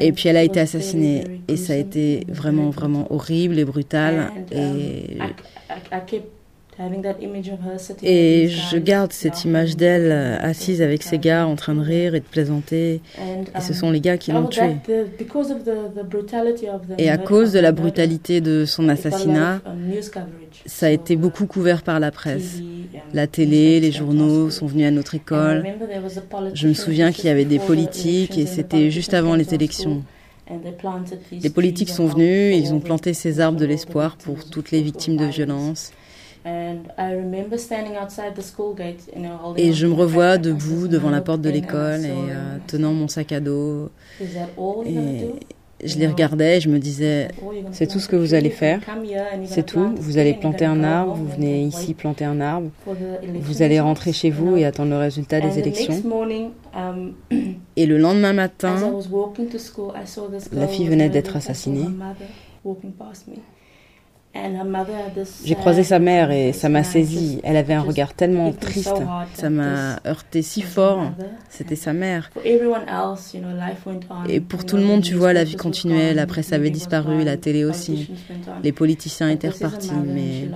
Et 0.00 0.12
puis 0.12 0.28
elle 0.28 0.36
a 0.36 0.44
été 0.44 0.60
assassinée. 0.60 1.40
et 1.48 1.56
ça 1.56 1.72
a 1.72 1.76
été 1.76 2.24
vraiment, 2.28 2.70
vraiment 2.70 3.12
horrible 3.12 3.58
et 3.58 3.64
brutal. 3.64 4.30
Et 4.52 5.18
et 8.02 8.48
je 8.48 8.78
garde 8.78 9.12
cette 9.12 9.44
image 9.44 9.76
d'elle 9.76 10.12
euh, 10.12 10.38
assise 10.40 10.80
avec 10.80 11.02
ses 11.02 11.18
gars 11.18 11.46
en 11.46 11.56
train 11.56 11.74
de 11.74 11.80
rire 11.80 12.14
et 12.14 12.20
de 12.20 12.24
plaisanter. 12.24 13.00
Et 13.56 13.60
ce 13.60 13.74
sont 13.74 13.90
les 13.90 14.00
gars 14.00 14.16
qui 14.16 14.30
l'ont 14.30 14.46
tuée. 14.46 14.76
Et 16.98 17.10
à 17.10 17.18
cause 17.18 17.52
de 17.52 17.58
la 17.58 17.72
brutalité 17.72 18.40
de 18.40 18.64
son 18.64 18.88
assassinat, 18.88 19.60
ça 20.66 20.86
a 20.86 20.90
été 20.90 21.16
beaucoup 21.16 21.46
couvert 21.46 21.82
par 21.82 21.98
la 21.98 22.12
presse. 22.12 22.60
La 23.12 23.26
télé, 23.26 23.80
les 23.80 23.92
journaux 23.92 24.50
sont 24.50 24.66
venus 24.66 24.86
à 24.86 24.90
notre 24.92 25.16
école. 25.16 25.64
Je 26.54 26.68
me 26.68 26.74
souviens 26.74 27.10
qu'il 27.10 27.24
y 27.24 27.28
avait 27.28 27.44
des 27.44 27.58
politiques 27.58 28.38
et 28.38 28.46
c'était 28.46 28.90
juste 28.90 29.14
avant 29.14 29.34
les 29.34 29.52
élections. 29.52 30.04
Les 31.32 31.50
politiques 31.50 31.90
sont 31.90 32.06
venus, 32.06 32.56
ils 32.56 32.72
ont 32.72 32.80
planté 32.80 33.14
ces 33.14 33.40
arbres 33.40 33.58
de 33.58 33.66
l'espoir 33.66 34.16
pour 34.16 34.48
toutes 34.48 34.70
les 34.70 34.80
victimes 34.80 35.16
de 35.16 35.26
violences. 35.26 35.92
Et 39.56 39.72
je 39.72 39.86
me 39.86 39.92
revois 39.92 40.38
debout 40.38 40.88
devant 40.88 41.10
la 41.10 41.20
porte 41.20 41.40
de 41.40 41.50
l'école 41.50 42.04
et 42.04 42.10
euh, 42.10 42.58
tenant 42.66 42.92
mon 42.92 43.08
sac 43.08 43.32
à 43.32 43.40
dos. 43.40 43.90
Et, 44.86 45.30
je 45.84 45.96
les 45.98 46.08
regardais 46.08 46.56
et 46.56 46.60
je 46.60 46.68
me 46.68 46.78
disais, 46.78 47.28
c'est 47.70 47.86
tout 47.86 48.00
ce 48.00 48.08
que 48.08 48.16
vous 48.16 48.34
allez 48.34 48.50
faire, 48.50 48.80
c'est 49.44 49.64
tout, 49.64 49.92
vous 49.96 50.18
allez 50.18 50.34
planter 50.34 50.64
un 50.64 50.82
arbre, 50.82 51.14
vous 51.14 51.28
venez 51.28 51.62
ici 51.62 51.94
planter 51.94 52.24
un 52.24 52.40
arbre, 52.40 52.70
vous 53.34 53.62
allez 53.62 53.78
rentrer 53.78 54.12
chez 54.12 54.30
vous 54.30 54.56
et 54.56 54.64
attendre 54.64 54.90
le 54.90 54.98
résultat 54.98 55.40
des 55.40 55.58
élections. 55.58 55.94
Et 57.76 57.86
le 57.86 57.96
lendemain 57.96 58.32
matin, 58.32 58.74
la 60.52 60.66
fille 60.66 60.88
venait 60.88 61.08
d'être 61.08 61.36
assassinée. 61.36 61.86
J'ai 65.44 65.54
croisé 65.54 65.82
sa 65.82 65.98
mère 65.98 66.30
et 66.30 66.52
ça 66.52 66.68
m'a 66.68 66.84
saisi. 66.84 67.40
Elle 67.42 67.56
avait 67.56 67.74
un 67.74 67.82
regard 67.82 68.14
tellement 68.14 68.52
triste. 68.52 68.94
Ça 69.34 69.50
m'a 69.50 69.98
heurté 70.06 70.42
si 70.42 70.62
fort. 70.62 71.10
C'était 71.48 71.76
sa 71.76 71.92
mère. 71.92 72.30
Et 74.28 74.40
pour 74.40 74.64
tout 74.64 74.76
le 74.76 74.84
monde, 74.84 75.02
tu 75.02 75.14
vois, 75.14 75.32
la 75.32 75.44
vie 75.44 75.56
continuait. 75.56 76.14
La 76.14 76.26
presse 76.26 76.52
avait 76.52 76.70
disparu, 76.70 77.24
la 77.24 77.36
télé 77.36 77.64
aussi. 77.64 78.10
Les 78.62 78.72
politiciens 78.72 79.28
étaient 79.28 79.48
repartis. 79.48 79.90
Mais 80.04 80.48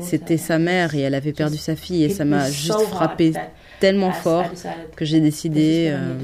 c'était 0.00 0.36
sa 0.36 0.58
mère 0.58 0.94
et 0.94 1.00
elle 1.00 1.14
avait 1.14 1.32
perdu 1.32 1.56
sa 1.56 1.76
fille. 1.76 2.04
Et 2.04 2.10
ça 2.10 2.24
m'a 2.24 2.50
juste 2.50 2.80
frappé 2.82 3.32
tellement 3.80 4.12
fort 4.12 4.46
que 4.96 5.04
j'ai 5.04 5.20
décidé, 5.20 5.90
euh, 5.90 6.16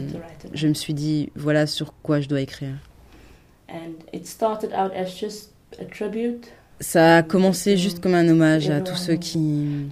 je 0.54 0.68
me 0.68 0.74
suis 0.74 0.94
dit, 0.94 1.30
voilà 1.34 1.66
sur 1.66 1.92
quoi 2.02 2.20
je 2.20 2.28
dois 2.28 2.40
écrire. 2.40 2.74
Ça 6.80 7.18
a 7.18 7.22
commencé 7.22 7.76
juste 7.76 8.00
comme 8.00 8.14
un 8.14 8.28
hommage 8.28 8.70
à 8.70 8.80
tous 8.80 8.96
ceux 8.96 9.16
qui... 9.16 9.88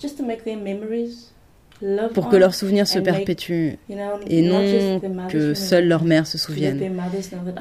Pour 2.13 2.29
que 2.29 2.35
leurs 2.35 2.55
souvenirs 2.57 2.89
se 2.89 2.99
perpétuent 2.99 3.79
et 4.27 4.43
non 4.43 5.01
que 5.29 5.55
seule 5.55 5.87
leur 5.87 6.03
mère 6.03 6.27
se 6.27 6.37
souvienne. 6.37 7.01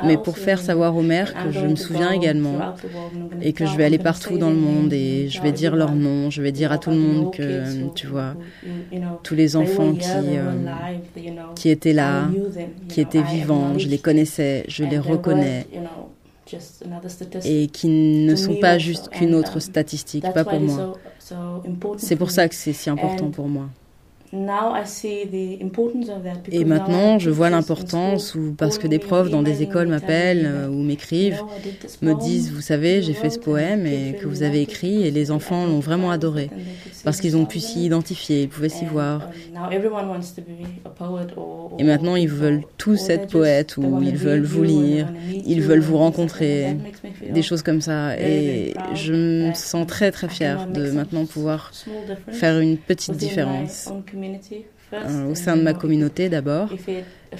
Mais 0.05 0.17
pour 0.17 0.39
faire 0.39 0.59
savoir 0.59 0.95
aux 0.95 1.03
mères 1.03 1.33
que 1.35 1.51
je 1.51 1.59
me 1.59 1.75
souviens 1.75 2.11
également 2.11 2.73
et 3.41 3.53
que 3.53 3.67
je 3.67 3.77
vais 3.77 3.83
aller 3.83 3.99
partout 3.99 4.39
dans 4.39 4.49
le 4.49 4.55
monde 4.55 4.91
et 4.91 5.27
je 5.29 5.41
vais 5.41 5.51
dire 5.51 5.75
leur 5.75 5.93
nom, 5.93 6.31
je 6.31 6.41
vais 6.41 6.51
dire 6.51 6.71
à 6.71 6.79
tout 6.79 6.89
le 6.89 6.97
monde 6.97 7.31
que, 7.31 7.89
tu 7.93 8.07
vois, 8.07 8.33
tous 9.21 9.35
les 9.35 9.55
enfants 9.55 9.93
qui, 9.93 10.09
euh, 10.09 10.51
qui 11.55 11.69
étaient 11.69 11.93
là, 11.93 12.27
qui 12.89 13.01
étaient 13.01 13.21
vivants, 13.21 13.77
je 13.77 13.87
les 13.87 13.99
connaissais, 13.99 14.63
je 14.67 14.83
les 14.83 14.97
reconnais 14.97 15.67
et 17.43 17.67
qui 17.67 17.87
ne 17.87 18.35
sont 18.35 18.55
pas 18.55 18.77
juste 18.77 19.09
qu'une 19.09 19.35
autre 19.35 19.55
um, 19.55 19.61
statistique, 19.61 20.25
pas 20.33 20.43
pour 20.43 20.59
moi. 20.59 20.93
C'est 21.97 22.15
pour 22.15 22.31
ça 22.31 22.47
que 22.47 22.55
c'est 22.55 22.73
si 22.73 22.89
important 22.89 23.29
pour 23.29 23.47
moi. 23.47 23.69
Et 26.51 26.65
maintenant, 26.65 27.17
je 27.17 27.29
vois 27.29 27.49
l'importance 27.49 28.35
ou 28.35 28.53
parce 28.57 28.77
que 28.77 28.87
des 28.87 28.99
profs 28.99 29.29
dans 29.29 29.41
des 29.41 29.63
écoles 29.63 29.87
m'appellent 29.87 30.45
euh, 30.45 30.67
ou 30.67 30.83
m'écrivent, 30.83 31.41
me 32.01 32.13
disent, 32.13 32.51
vous 32.51 32.61
savez, 32.61 33.01
j'ai 33.01 33.13
fait 33.13 33.29
ce 33.29 33.39
poème 33.39 33.85
et 33.85 34.17
que 34.21 34.27
vous 34.27 34.43
avez 34.43 34.61
écrit 34.61 35.03
et 35.03 35.11
les 35.11 35.31
enfants 35.31 35.65
l'ont 35.65 35.79
vraiment 35.79 36.11
adoré 36.11 36.49
parce 37.05 37.21
qu'ils 37.21 37.37
ont 37.37 37.45
pu 37.45 37.59
s'y 37.59 37.85
identifier, 37.85 38.43
ils 38.43 38.49
pouvaient 38.49 38.69
s'y 38.69 38.85
voir. 38.85 39.29
Et 41.79 41.83
maintenant, 41.83 42.15
ils 42.15 42.27
veulent 42.27 42.63
tous 42.77 43.09
être 43.09 43.27
poètes 43.27 43.77
ou 43.77 44.01
ils 44.01 44.17
veulent 44.17 44.43
vous 44.43 44.63
lire, 44.63 45.07
ils 45.45 45.61
veulent 45.61 45.79
vous 45.79 45.97
rencontrer, 45.97 46.75
des 47.29 47.41
choses 47.41 47.63
comme 47.63 47.81
ça. 47.81 48.19
Et 48.19 48.73
je 48.93 49.13
me 49.47 49.53
sens 49.53 49.87
très 49.87 50.11
très 50.11 50.27
fière 50.27 50.67
de 50.67 50.91
maintenant 50.91 51.25
pouvoir 51.25 51.71
faire 52.27 52.59
une 52.59 52.77
petite 52.77 53.15
différence. 53.15 53.89
Euh, 54.93 55.31
au 55.31 55.35
sein 55.35 55.57
de 55.57 55.63
ma 55.63 55.73
communauté 55.73 56.29
d'abord. 56.29 56.69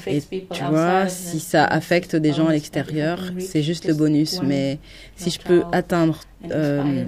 Et 0.06 0.22
tu 0.22 0.64
vois, 0.66 1.08
si 1.08 1.40
ça 1.40 1.64
affecte 1.64 2.16
des 2.16 2.34
gens 2.34 2.48
à 2.48 2.52
l'extérieur, 2.52 3.20
c'est 3.40 3.64
juste 3.64 3.88
le 3.88 3.94
bonus. 3.94 4.42
Mais 4.44 4.80
si 5.16 5.30
je 5.30 5.40
peux 5.40 5.64
atteindre 5.72 6.20
euh, 6.52 7.06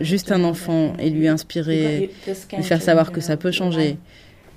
juste 0.00 0.30
un 0.30 0.44
enfant 0.44 0.92
et 0.98 1.08
lui 1.08 1.26
inspirer, 1.26 2.10
lui 2.54 2.62
faire 2.62 2.82
savoir 2.82 3.12
que 3.12 3.22
ça 3.22 3.38
peut 3.38 3.50
changer, 3.50 3.96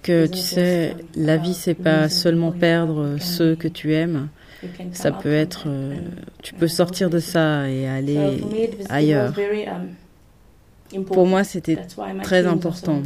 que 0.04 0.26
tu 0.26 0.40
sais, 0.40 0.96
la 1.16 1.38
vie 1.38 1.54
c'est 1.54 1.76
pas 1.76 2.10
seulement 2.10 2.52
perdre 2.52 3.16
ceux 3.20 3.56
que 3.56 3.70
tu 3.70 3.94
aimes, 3.94 4.28
ça 4.92 5.14
peut 5.14 5.34
être, 5.34 5.64
euh, 5.68 5.96
tu 6.44 6.54
peux 6.54 6.68
sortir 6.68 7.10
de 7.10 7.20
ça 7.20 7.70
et 7.70 7.88
aller 7.88 8.42
ailleurs. 8.90 9.34
Pour 11.08 11.26
moi, 11.26 11.46
c'était 11.46 11.78
très 12.22 12.46
important. 12.46 13.02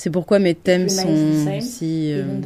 C'est 0.00 0.08
pourquoi 0.08 0.38
mes 0.38 0.54
thèmes 0.54 0.88
sont 0.88 1.60
si... 1.60 2.10
Euh, 2.14 2.40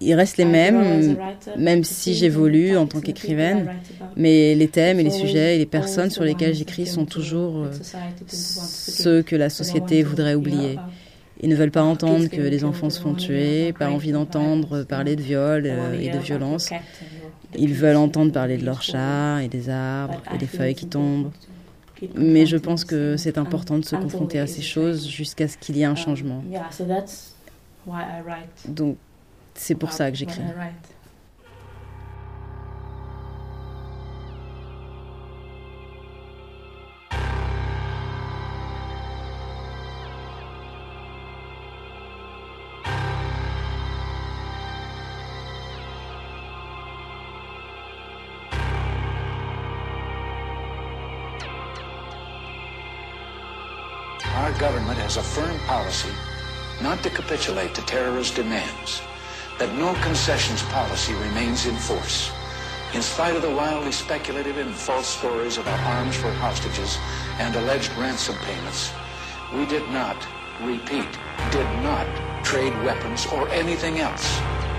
ils 0.00 0.14
restent 0.14 0.36
les 0.36 0.44
mêmes, 0.44 1.16
même 1.58 1.82
si 1.82 2.14
j'évolue 2.14 2.76
en 2.76 2.86
tant 2.86 3.00
qu'écrivaine, 3.00 3.74
mais 4.16 4.54
les 4.54 4.68
thèmes 4.68 5.00
et 5.00 5.02
les 5.02 5.10
sujets 5.10 5.56
et 5.56 5.58
les 5.58 5.66
personnes 5.66 6.10
sur 6.10 6.22
lesquelles 6.22 6.54
j'écris 6.54 6.86
sont 6.86 7.04
toujours 7.04 7.64
euh, 7.64 7.70
ceux 8.28 9.22
que 9.22 9.34
la 9.34 9.50
société 9.50 10.04
voudrait 10.04 10.36
oublier. 10.36 10.78
Ils 11.40 11.48
ne 11.48 11.56
veulent 11.56 11.72
pas 11.72 11.82
entendre 11.82 12.28
que 12.28 12.40
les 12.40 12.62
enfants 12.62 12.90
se 12.90 13.00
font 13.00 13.14
tuer, 13.14 13.72
pas 13.72 13.90
envie 13.90 14.12
d'entendre 14.12 14.84
parler 14.84 15.16
de 15.16 15.22
viol 15.22 15.64
euh, 15.66 15.98
et 15.98 16.10
de 16.10 16.18
violence. 16.18 16.70
Ils 17.58 17.74
veulent 17.74 17.96
entendre 17.96 18.30
parler 18.30 18.56
de 18.56 18.64
leurs 18.64 18.82
chats 18.82 19.42
et 19.42 19.48
des 19.48 19.68
arbres 19.68 20.22
et 20.32 20.38
des 20.38 20.46
feuilles 20.46 20.76
qui 20.76 20.86
tombent. 20.86 21.32
Mais 22.14 22.46
je 22.46 22.56
pense 22.56 22.84
que 22.84 23.16
c'est 23.16 23.38
important 23.38 23.78
de 23.78 23.84
se 23.84 23.96
confronter 23.96 24.38
à 24.38 24.46
ces 24.46 24.62
choses 24.62 25.08
jusqu'à 25.08 25.48
ce 25.48 25.56
qu'il 25.56 25.76
y 25.76 25.82
ait 25.82 25.86
un 25.86 25.94
changement. 25.94 26.42
Donc, 28.68 28.96
c'est 29.54 29.74
pour 29.74 29.92
ça 29.92 30.10
que 30.10 30.16
j'écris. 30.16 30.42
Policy 55.72 56.12
not 56.82 57.02
to 57.02 57.08
capitulate 57.08 57.74
to 57.74 57.80
terrorist 57.86 58.34
demands, 58.34 59.00
that 59.58 59.74
no 59.76 59.94
concessions 60.02 60.62
policy 60.64 61.14
remains 61.14 61.64
in 61.64 61.76
force. 61.76 62.30
In 62.92 63.00
spite 63.00 63.36
of 63.36 63.40
the 63.40 63.56
wildly 63.60 63.92
speculative 63.92 64.58
and 64.58 64.74
false 64.74 65.06
stories 65.06 65.56
about 65.56 65.80
arms 65.96 66.14
for 66.14 66.30
hostages 66.44 66.98
and 67.38 67.56
alleged 67.56 67.90
ransom 67.96 68.36
payments, 68.48 68.92
we 69.54 69.64
did 69.64 69.88
not, 69.90 70.18
repeat, 70.60 71.12
did 71.50 71.70
not 71.88 72.06
trade 72.44 72.74
weapons 72.84 73.24
or 73.32 73.48
anything 73.48 73.98
else 74.00 74.26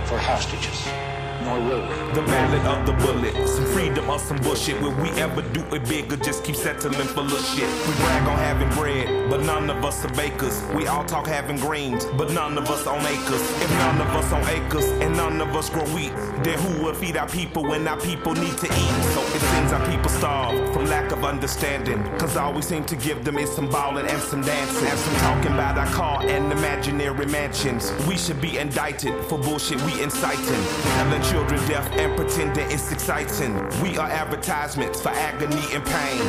for 0.06 0.20
hostages. 0.20 1.12
The 1.44 2.22
ballad 2.22 2.66
of 2.66 2.86
the 2.86 2.94
bullet, 3.04 3.48
some 3.48 3.66
freedom 3.66 4.10
or 4.10 4.18
some 4.18 4.38
bullshit. 4.38 4.82
Will 4.82 4.96
we 5.02 5.10
ever 5.20 5.42
do 5.42 5.62
it 5.76 5.84
big 5.90 6.12
or 6.14 6.18
just 6.18 6.44
keep 6.46 6.56
settling 6.56 6.94
for 6.94 7.22
little 7.22 7.38
shit? 7.40 7.68
We 7.88 7.94
brag 7.96 8.28
on 8.30 8.38
having 8.38 8.70
bread, 8.70 9.30
but 9.30 9.42
none 9.42 9.70
of 9.70 9.84
us 9.84 10.06
are 10.06 10.14
bakers. 10.14 10.62
We 10.74 10.88
all 10.88 11.04
talk 11.04 11.28
having 11.28 11.58
greens, 11.58 12.06
but 12.18 12.32
none 12.32 12.58
of 12.58 12.70
us 12.70 12.88
own 12.88 13.02
acres. 13.02 13.42
If 13.62 13.70
none 13.72 14.00
of 14.00 14.08
us 14.16 14.32
own 14.32 14.48
acres 14.48 14.86
and 15.04 15.18
none 15.18 15.42
of 15.42 15.54
us 15.56 15.70
grow 15.70 15.84
wheat, 15.94 16.14
then 16.44 16.58
who 16.60 16.84
will 16.84 16.94
feed 16.94 17.18
our 17.18 17.28
people 17.28 17.64
when 17.64 17.88
our 17.88 18.00
people 18.00 18.34
need 18.34 18.58
to 18.60 18.68
eat? 18.68 19.04
So 19.14 19.22
it 19.22 19.42
seems 19.42 19.74
our 19.74 19.86
people 19.90 20.10
starve 20.10 20.74
from 20.74 20.86
lack 20.86 21.12
of 21.12 21.26
understanding. 21.26 22.02
Cause 22.20 22.38
all 22.38 22.54
we 22.54 22.62
seem 22.62 22.86
to 22.86 22.96
give 22.96 23.26
them 23.26 23.38
is 23.38 23.52
some 23.52 23.70
ballin' 23.70 24.08
and 24.08 24.22
some 24.22 24.42
dancing. 24.42 24.88
And 24.88 25.00
some 25.00 25.16
talking 25.16 25.52
about 25.52 25.78
our 25.78 25.88
car 25.88 26.22
and 26.24 26.52
imaginary 26.52 27.26
mansions. 27.26 27.92
We 28.08 28.18
should 28.18 28.40
be 28.40 28.58
indicted 28.58 29.14
for 29.26 29.38
bullshit 29.38 29.82
we 29.82 30.02
inciting. 30.02 30.64
The 31.04 31.04
children 31.34 31.67
deaf 31.67 31.91
and 31.93 32.15
pretending 32.15 32.69
it's 32.69 32.91
exciting. 32.91 33.56
We 33.82 33.98
are 33.98 34.08
advertisements 34.08 35.02
for 35.02 35.10
agony 35.10 35.65
and 35.74 35.84
pain. 35.84 36.19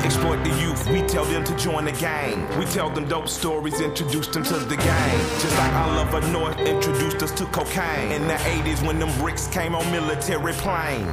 We 0.00 0.06
exploit 0.06 0.42
the 0.44 0.54
youth, 0.62 0.88
we 0.88 1.02
tell 1.02 1.26
them 1.26 1.44
to 1.44 1.54
join 1.56 1.84
the 1.84 1.92
gang. 1.92 2.48
We 2.58 2.64
tell 2.64 2.88
them 2.88 3.06
dope 3.06 3.28
stories, 3.28 3.82
introduce 3.82 4.28
them 4.28 4.44
to 4.44 4.54
the 4.54 4.78
gang. 4.78 5.18
Just 5.42 5.54
like 5.58 5.72
Oliver 5.74 6.22
North 6.32 6.58
introduced 6.60 7.22
us 7.22 7.32
to 7.32 7.44
cocaine. 7.46 8.12
In 8.12 8.26
the 8.26 8.38
80s 8.56 8.80
when 8.86 8.98
them 8.98 9.12
bricks 9.18 9.46
came 9.48 9.74
on 9.74 9.84
military 9.92 10.54
plane. 10.54 11.06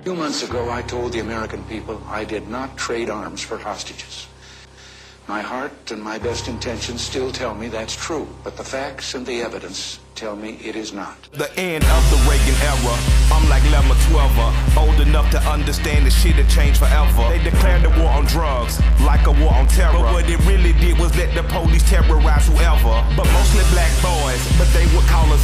A 0.00 0.02
few 0.02 0.16
months 0.16 0.42
ago, 0.42 0.68
I 0.72 0.82
told 0.82 1.12
the 1.12 1.20
American 1.20 1.62
people 1.66 2.02
I 2.08 2.24
did 2.24 2.48
not 2.48 2.76
trade 2.76 3.10
arms 3.10 3.42
for 3.42 3.58
hostages. 3.58 4.26
My 5.28 5.40
heart 5.40 5.90
and 5.90 6.02
my 6.02 6.18
best 6.18 6.48
intentions 6.48 7.00
still 7.00 7.30
tell 7.30 7.54
me 7.54 7.68
that's 7.68 7.94
true, 7.96 8.28
but 8.42 8.56
the 8.56 8.64
facts 8.64 9.14
and 9.14 9.24
the 9.24 9.40
evidence 9.42 10.00
tell 10.22 10.36
me 10.36 10.56
it 10.62 10.76
is 10.76 10.92
not. 10.92 11.18
The 11.32 11.50
end 11.58 11.82
of 11.82 12.02
the 12.14 12.18
Reagan 12.30 12.54
era. 12.62 12.94
I'm 13.34 13.42
like 13.50 13.64
Lemma 13.74 13.98
12 14.06 14.78
old 14.78 15.00
enough 15.00 15.28
to 15.32 15.40
understand 15.50 16.06
the 16.06 16.10
shit 16.10 16.36
had 16.38 16.48
changed 16.48 16.78
forever. 16.78 17.26
They 17.26 17.42
declared 17.42 17.82
the 17.82 17.90
war 17.98 18.06
on 18.06 18.26
drugs, 18.26 18.78
like 19.02 19.26
a 19.26 19.32
war 19.32 19.52
on 19.52 19.66
terror. 19.66 19.98
But 19.98 20.14
what 20.14 20.30
it 20.30 20.38
really 20.46 20.74
did 20.78 20.96
was 21.00 21.10
let 21.18 21.34
the 21.34 21.42
police 21.50 21.82
terrorize 21.90 22.46
whoever. 22.46 22.94
But 23.18 23.26
mostly 23.34 23.66
black 23.74 23.90
boys, 23.98 24.38
but 24.54 24.70
they 24.70 24.86
would 24.94 25.06
call 25.10 25.26
us 25.32 25.42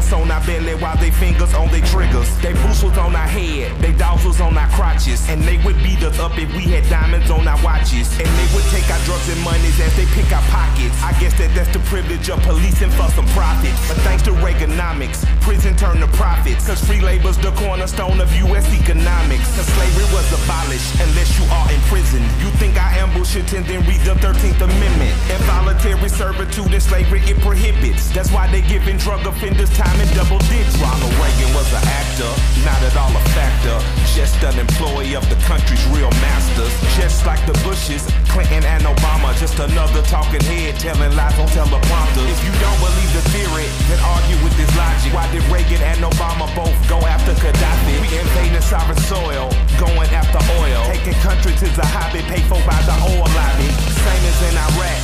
hands 0.00 0.12
on 0.12 0.30
our 0.30 0.44
belly 0.46 0.74
while 0.80 0.96
they 0.96 1.10
fingers 1.10 1.52
on 1.54 1.68
their 1.70 1.84
triggers. 1.86 2.28
They 2.40 2.52
boots 2.52 2.82
was 2.82 2.96
on 2.98 3.14
our 3.14 3.28
head, 3.28 3.76
they 3.80 3.92
dogs 3.92 4.24
was 4.24 4.40
on 4.40 4.56
our 4.56 4.68
crotches. 4.70 5.28
And 5.28 5.42
they 5.42 5.58
would 5.64 5.76
beat 5.82 6.02
us 6.02 6.18
up 6.18 6.36
if 6.38 6.48
we 6.56 6.64
had 6.72 6.84
diamonds 6.88 7.30
on 7.30 7.46
our 7.46 7.60
watches. 7.62 8.08
And 8.18 8.28
they 8.38 8.48
would 8.54 8.64
take 8.70 8.88
our 8.90 9.02
drugs 9.04 9.28
and 9.28 9.40
monies 9.42 9.78
as 9.80 9.94
they 9.96 10.06
pick 10.16 10.30
our 10.32 10.42
pockets. 10.50 10.96
I 11.02 11.12
guess 11.20 11.36
that 11.38 11.54
that's 11.54 11.72
the 11.72 11.80
privilege 11.90 12.28
of 12.30 12.40
policing 12.42 12.90
for 12.90 13.08
some 13.12 13.26
profit. 13.36 13.69
But 13.88 13.98
thanks 14.06 14.22
to 14.24 14.32
Reaganomics, 14.32 15.24
prison 15.40 15.76
turned 15.76 16.00
to 16.00 16.08
profits. 16.16 16.66
Cause 16.66 16.82
free 16.84 17.00
labor's 17.00 17.38
the 17.38 17.52
cornerstone 17.52 18.20
of 18.20 18.32
US 18.46 18.66
economics. 18.72 19.48
Cause 19.56 19.66
slavery 19.66 20.08
was 20.14 20.26
abolished 20.32 20.94
unless 21.00 21.38
you 21.38 21.44
are 21.50 21.68
in 21.72 21.80
prison. 21.92 22.22
You 22.40 22.50
think 22.62 22.76
I 22.78 22.98
ambush 22.98 23.36
it 23.36 23.52
and 23.52 23.64
then 23.66 23.84
read 23.86 24.00
the 24.02 24.14
13th 24.22 24.60
Amendment. 24.60 25.14
Involuntary 25.30 26.08
servitude 26.08 26.72
and 26.72 26.82
slavery 26.82 27.20
it 27.26 27.38
prohibits. 27.40 28.10
That's 28.10 28.30
why 28.30 28.46
they 28.48 28.62
giving 28.62 28.96
drug 28.98 29.26
offenders 29.26 29.70
time 29.76 29.98
in 30.00 30.08
double 30.14 30.38
digits. 30.46 30.76
Ronald 30.78 31.14
Reagan 31.18 31.50
was 31.54 31.68
an 31.72 31.84
actor, 31.84 32.30
not 32.64 32.80
at 32.82 32.96
all 32.96 33.10
a 33.10 33.22
factor. 33.34 33.76
Just 34.14 34.42
an 34.42 34.58
employee 34.58 35.14
of 35.14 35.28
the 35.28 35.36
country's 35.50 35.84
real 35.88 36.10
masters. 36.22 36.72
Just 36.96 37.26
like 37.26 37.40
the 37.46 37.56
Bushes, 37.64 38.06
Clinton 38.28 38.64
and 38.64 38.84
Obama. 38.84 39.34
Just 39.38 39.58
another 39.58 40.02
talking 40.02 40.40
head 40.46 40.78
telling 40.78 41.14
lies 41.16 41.36
on 41.38 41.48
teleprompters. 41.48 42.30
If 42.30 42.40
you 42.46 42.54
don't 42.62 42.80
believe 42.80 43.12
the 43.12 43.24
theory, 43.34 43.49
then 43.58 43.98
argue 44.06 44.38
with 44.44 44.54
this 44.56 44.70
logic. 44.76 45.12
Why 45.12 45.26
did 45.32 45.42
Reagan 45.50 45.82
and 45.82 46.00
Obama 46.06 46.46
both 46.54 46.74
go 46.88 46.98
after 47.02 47.34
Gaddafi? 47.34 47.98
We 47.98 48.08
invading 48.18 48.62
sovereign 48.62 48.98
soil, 49.10 49.50
going 49.78 50.10
after 50.14 50.38
oil. 50.62 50.86
Taking 50.86 51.18
countries 51.20 51.62
is 51.62 51.76
a 51.78 51.86
hobby 51.86 52.22
paid 52.30 52.44
for 52.46 52.60
by 52.62 52.78
the 52.86 52.94
oil 53.10 53.26
lobby. 53.34 53.68
Same 54.06 54.24
as 54.30 54.38
in 54.46 54.54
Iraq 54.54 55.00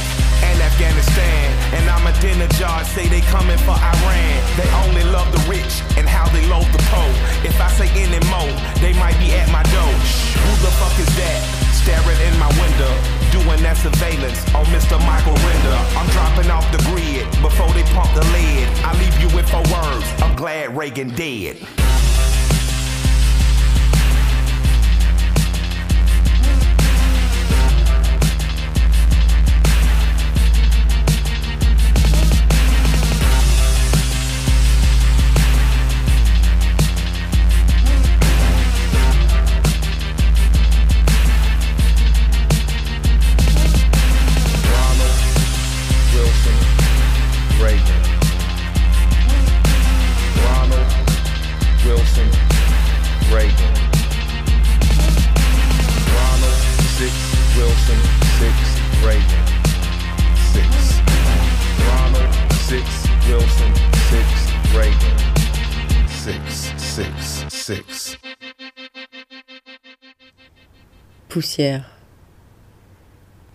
and 0.46 0.58
Afghanistan. 0.62 1.44
And 1.74 1.84
Ahmadinejad 1.90 2.84
say 2.94 3.08
they 3.08 3.20
coming 3.32 3.58
for 3.66 3.74
Iran. 3.74 4.38
They 4.54 4.68
only 4.86 5.04
love 5.10 5.26
the 5.34 5.42
rich 5.50 5.82
and 5.98 6.06
how 6.06 6.28
they 6.30 6.46
load 6.46 6.66
the 6.70 6.82
poor. 6.92 7.10
If 7.42 7.58
I 7.60 7.68
say 7.74 7.88
any 7.98 8.22
more, 8.30 8.54
they 8.78 8.94
might 8.94 9.18
be 9.18 9.34
at 9.34 9.50
my 9.50 9.62
door. 9.74 9.94
Who 10.46 10.52
the 10.62 10.70
fuck 10.78 10.94
is 11.02 11.10
that? 11.18 11.38
Staring 11.82 12.20
in 12.26 12.34
my 12.38 12.50
window, 12.58 12.92
doing 13.42 13.62
that 13.62 13.76
surveillance 13.76 14.40
on 14.54 14.64
Mr. 14.72 14.96
Michael 15.04 15.36
Render. 15.44 15.78
I'm 15.98 16.08
dropping 16.16 16.50
off 16.50 16.64
the 16.72 16.80
grid 16.88 17.28
before 17.42 17.68
they 17.76 17.84
pump 17.92 18.08
the 18.14 18.24
lead. 18.32 18.64
I 18.80 18.96
leave 18.96 19.16
you 19.20 19.28
with 19.36 19.48
four 19.48 19.60
words. 19.68 20.06
I'm 20.22 20.34
glad 20.36 20.76
Reagan 20.76 21.10
dead. 21.10 21.56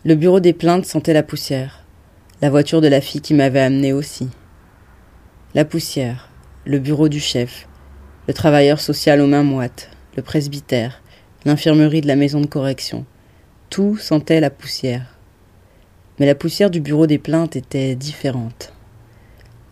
Le 0.03 0.15
bureau 0.15 0.39
des 0.39 0.53
plaintes 0.53 0.85
sentait 0.85 1.13
la 1.13 1.23
poussière. 1.23 1.85
La 2.41 2.49
voiture 2.49 2.81
de 2.81 2.87
la 2.87 3.01
fille 3.01 3.21
qui 3.21 3.33
m'avait 3.33 3.59
amené 3.59 3.93
aussi. 3.93 4.29
La 5.53 5.65
poussière. 5.65 6.29
Le 6.65 6.79
bureau 6.79 7.09
du 7.09 7.19
chef. 7.19 7.67
Le 8.27 8.33
travailleur 8.33 8.79
social 8.79 9.21
aux 9.21 9.27
mains 9.27 9.43
moites. 9.43 9.89
Le 10.15 10.23
presbytère. 10.23 11.03
L'infirmerie 11.45 12.01
de 12.01 12.07
la 12.07 12.15
maison 12.15 12.41
de 12.41 12.47
correction. 12.47 13.05
Tout 13.69 13.97
sentait 13.97 14.39
la 14.39 14.49
poussière. 14.49 15.17
Mais 16.19 16.25
la 16.25 16.35
poussière 16.35 16.71
du 16.71 16.81
bureau 16.81 17.05
des 17.07 17.19
plaintes 17.19 17.55
était 17.55 17.95
différente. 17.95 18.73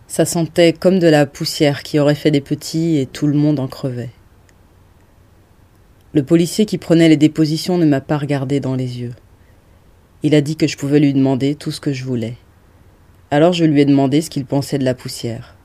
Ça 0.07 0.25
sentait 0.25 0.73
comme 0.73 0.99
de 0.99 1.07
la 1.07 1.25
poussière 1.25 1.83
qui 1.83 1.99
aurait 1.99 2.15
fait 2.15 2.31
des 2.31 2.41
petits 2.41 2.97
et 2.97 3.05
tout 3.05 3.27
le 3.27 3.37
monde 3.37 3.59
en 3.59 3.67
crevait. 3.67 4.11
Le 6.11 6.23
policier 6.23 6.65
qui 6.65 6.79
prenait 6.79 7.07
les 7.07 7.17
dépositions 7.17 7.77
ne 7.77 7.85
m'a 7.85 8.01
pas 8.01 8.17
regardé 8.17 8.59
dans 8.59 8.73
les 8.73 8.99
yeux. 8.99 9.13
Il 10.23 10.33
a 10.33 10.41
dit 10.41 10.55
que 10.55 10.65
je 10.65 10.75
pouvais 10.75 10.99
lui 10.99 11.13
demander 11.13 11.53
tout 11.53 11.69
ce 11.69 11.79
que 11.79 11.93
je 11.93 12.03
voulais. 12.03 12.35
Alors 13.29 13.53
je 13.53 13.63
lui 13.63 13.81
ai 13.81 13.85
demandé 13.85 14.21
ce 14.21 14.31
qu'il 14.31 14.45
pensait 14.45 14.79
de 14.79 14.83
la 14.83 14.95
poussière. 14.95 15.55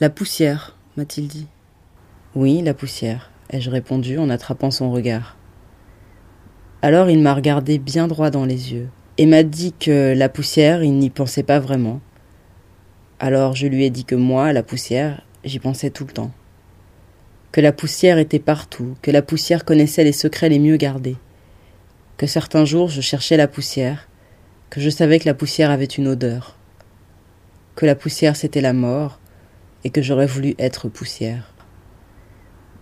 La 0.00 0.10
poussière, 0.10 0.76
m'a-t-il 0.96 1.28
dit. 1.28 1.46
Oui, 2.34 2.62
la 2.62 2.74
poussière, 2.74 3.30
ai-je 3.50 3.70
répondu 3.70 4.18
en 4.18 4.28
attrapant 4.28 4.72
son 4.72 4.90
regard. 4.90 5.36
Alors 6.82 7.08
il 7.08 7.20
m'a 7.20 7.34
regardé 7.34 7.78
bien 7.78 8.08
droit 8.08 8.30
dans 8.30 8.44
les 8.44 8.72
yeux 8.72 8.88
et 9.18 9.26
m'a 9.26 9.44
dit 9.44 9.72
que 9.72 10.14
la 10.16 10.28
poussière, 10.28 10.82
il 10.82 10.98
n'y 10.98 11.10
pensait 11.10 11.44
pas 11.44 11.60
vraiment. 11.60 12.00
Alors 13.20 13.54
je 13.54 13.68
lui 13.68 13.84
ai 13.84 13.90
dit 13.90 14.04
que 14.04 14.16
moi, 14.16 14.52
la 14.52 14.64
poussière, 14.64 15.24
j'y 15.44 15.60
pensais 15.60 15.90
tout 15.90 16.06
le 16.06 16.12
temps 16.12 16.32
que 17.52 17.60
la 17.60 17.72
poussière 17.72 18.16
était 18.18 18.38
partout, 18.38 18.96
que 19.02 19.10
la 19.10 19.20
poussière 19.20 19.64
connaissait 19.66 20.04
les 20.04 20.12
secrets 20.12 20.48
les 20.48 20.58
mieux 20.58 20.78
gardés, 20.78 21.16
que 22.16 22.26
certains 22.26 22.64
jours 22.64 22.88
je 22.88 23.02
cherchais 23.02 23.36
la 23.36 23.46
poussière, 23.46 24.08
que 24.70 24.80
je 24.80 24.88
savais 24.88 25.18
que 25.18 25.28
la 25.28 25.34
poussière 25.34 25.70
avait 25.70 25.84
une 25.84 26.08
odeur, 26.08 26.56
que 27.76 27.84
la 27.84 27.94
poussière 27.94 28.36
c'était 28.36 28.62
la 28.62 28.72
mort, 28.72 29.20
et 29.84 29.90
que 29.90 30.00
j'aurais 30.00 30.26
voulu 30.26 30.54
être 30.58 30.88
poussière. 30.88 31.52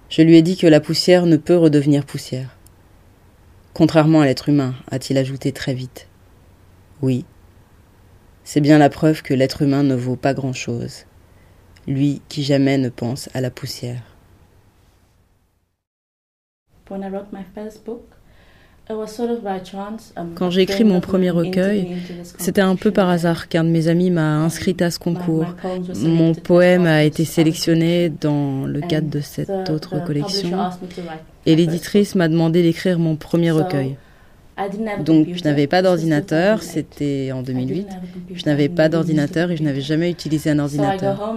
Je 0.08 0.22
lui 0.22 0.36
ai 0.36 0.42
dit 0.42 0.56
que 0.56 0.66
la 0.66 0.80
poussière 0.80 1.26
ne 1.26 1.36
peut 1.36 1.56
redevenir 1.56 2.04
poussière. 2.04 2.56
Contrairement 3.74 4.20
à 4.20 4.26
l'être 4.26 4.48
humain, 4.48 4.74
a-t-il 4.90 5.18
ajouté 5.18 5.52
très 5.52 5.72
vite. 5.74 6.08
Oui, 7.00 7.24
c'est 8.44 8.60
bien 8.60 8.78
la 8.78 8.90
preuve 8.90 9.22
que 9.22 9.34
l'être 9.34 9.62
humain 9.62 9.82
ne 9.82 9.94
vaut 9.94 10.16
pas 10.16 10.34
grand-chose, 10.34 11.06
lui 11.86 12.20
qui 12.28 12.44
jamais 12.44 12.78
ne 12.78 12.88
pense 12.88 13.28
à 13.34 13.40
la 13.40 13.50
poussière. 13.50 14.09
Quand 20.34 20.50
j'ai 20.50 20.62
écrit 20.62 20.84
mon 20.84 21.00
premier 21.00 21.30
recueil, 21.30 21.96
c'était 22.38 22.60
un 22.60 22.74
peu 22.76 22.90
par 22.90 23.08
hasard 23.08 23.48
qu'un 23.48 23.62
de 23.64 23.68
mes 23.68 23.88
amis 23.88 24.10
m'a 24.10 24.38
inscrite 24.38 24.82
à 24.82 24.90
ce 24.90 24.98
concours. 24.98 25.46
Mon 25.96 26.34
poème 26.34 26.86
a 26.86 27.04
été 27.04 27.24
sélectionné 27.24 28.08
dans 28.08 28.66
le 28.66 28.80
cadre 28.80 29.08
de 29.08 29.20
cette 29.20 29.70
autre 29.70 30.04
collection 30.04 30.58
et 31.46 31.54
l'éditrice 31.56 32.14
m'a 32.14 32.28
demandé 32.28 32.62
d'écrire 32.62 32.98
mon 32.98 33.16
premier 33.16 33.52
recueil. 33.52 33.96
Donc 35.04 35.28
je 35.34 35.44
n'avais 35.44 35.66
pas 35.66 35.82
d'ordinateur, 35.82 36.62
c'était 36.62 37.30
en 37.32 37.42
2008. 37.42 37.88
Je 38.34 38.44
n'avais 38.46 38.68
pas 38.68 38.88
d'ordinateur 38.88 39.50
et 39.50 39.56
je 39.56 39.62
n'avais 39.62 39.80
jamais 39.80 40.10
utilisé 40.10 40.50
un 40.50 40.58
ordinateur. 40.58 41.34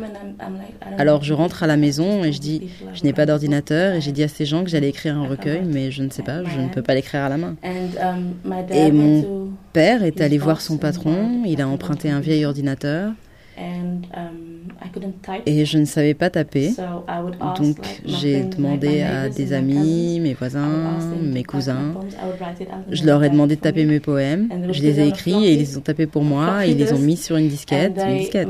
Alors 0.98 1.24
je 1.24 1.34
rentre 1.34 1.64
à 1.64 1.68
la 1.68 1.78
maison 1.78 2.24
et 2.24 2.32
je 2.32 2.40
dis, 2.40 2.70
je 2.94 3.04
n'ai 3.04 3.14
pas 3.14 3.26
d'ordinateur 3.26 3.96
et 3.96 4.02
j'ai 4.02 4.12
dit 4.12 4.24
à 4.24 4.28
ces 4.28 4.46
gens 4.46 4.64
que 4.64 4.70
j'allais 4.70 4.90
écrire 4.90 5.18
un 5.18 5.28
recueil, 5.28 5.62
mais 5.66 5.92
je 5.92 6.04
ne 6.04 6.10
sais 6.10 6.24
pas, 6.24 6.44
je 6.44 6.60
ne 6.60 6.70
peux 6.70 6.82
pas 6.82 6.94
l'écrire 6.94 7.22
à 7.22 7.30
la 7.30 7.38
main. 7.38 7.56
Um, 7.64 8.54
et 8.72 8.92
mon 8.92 9.50
père 9.72 10.04
est 10.04 10.22
allé 10.22 10.38
voir 10.38 10.62
son 10.62 10.78
patron, 10.78 11.44
il 11.46 11.62
a 11.62 11.68
emprunté 11.68 12.10
un 12.10 12.20
vieil 12.20 12.46
ordinateur. 12.46 13.12
Um, 13.58 14.02
et 15.46 15.66
je 15.66 15.78
ne 15.78 15.86
savais 15.86 16.14
pas 16.14 16.30
taper. 16.30 16.72
Donc 17.58 17.78
j'ai 18.06 18.44
demandé 18.44 19.02
à 19.02 19.30
des 19.30 19.54
amis, 19.54 20.20
mes 20.20 20.34
voisins, 20.34 20.98
mes 21.22 21.44
cousins. 21.44 21.94
Je 22.90 23.06
leur 23.06 23.24
ai 23.24 23.30
demandé 23.30 23.56
de 23.56 23.62
taper 23.62 23.86
mes 23.86 24.00
poèmes. 24.00 24.50
Je 24.72 24.82
les 24.82 25.00
ai 25.00 25.08
écrits 25.08 25.46
et 25.46 25.54
ils 25.54 25.60
les 25.60 25.78
ont 25.78 25.82
tapés 25.82 26.08
pour 26.08 26.24
moi. 26.24 26.66
ils 26.66 26.78
les 26.78 26.94
ont 26.94 27.00
mis 27.00 27.18
sur 27.18 27.38
une 27.38 27.48
disquette. 27.48 27.94
Une 27.98 28.18
disquette. 28.18 28.50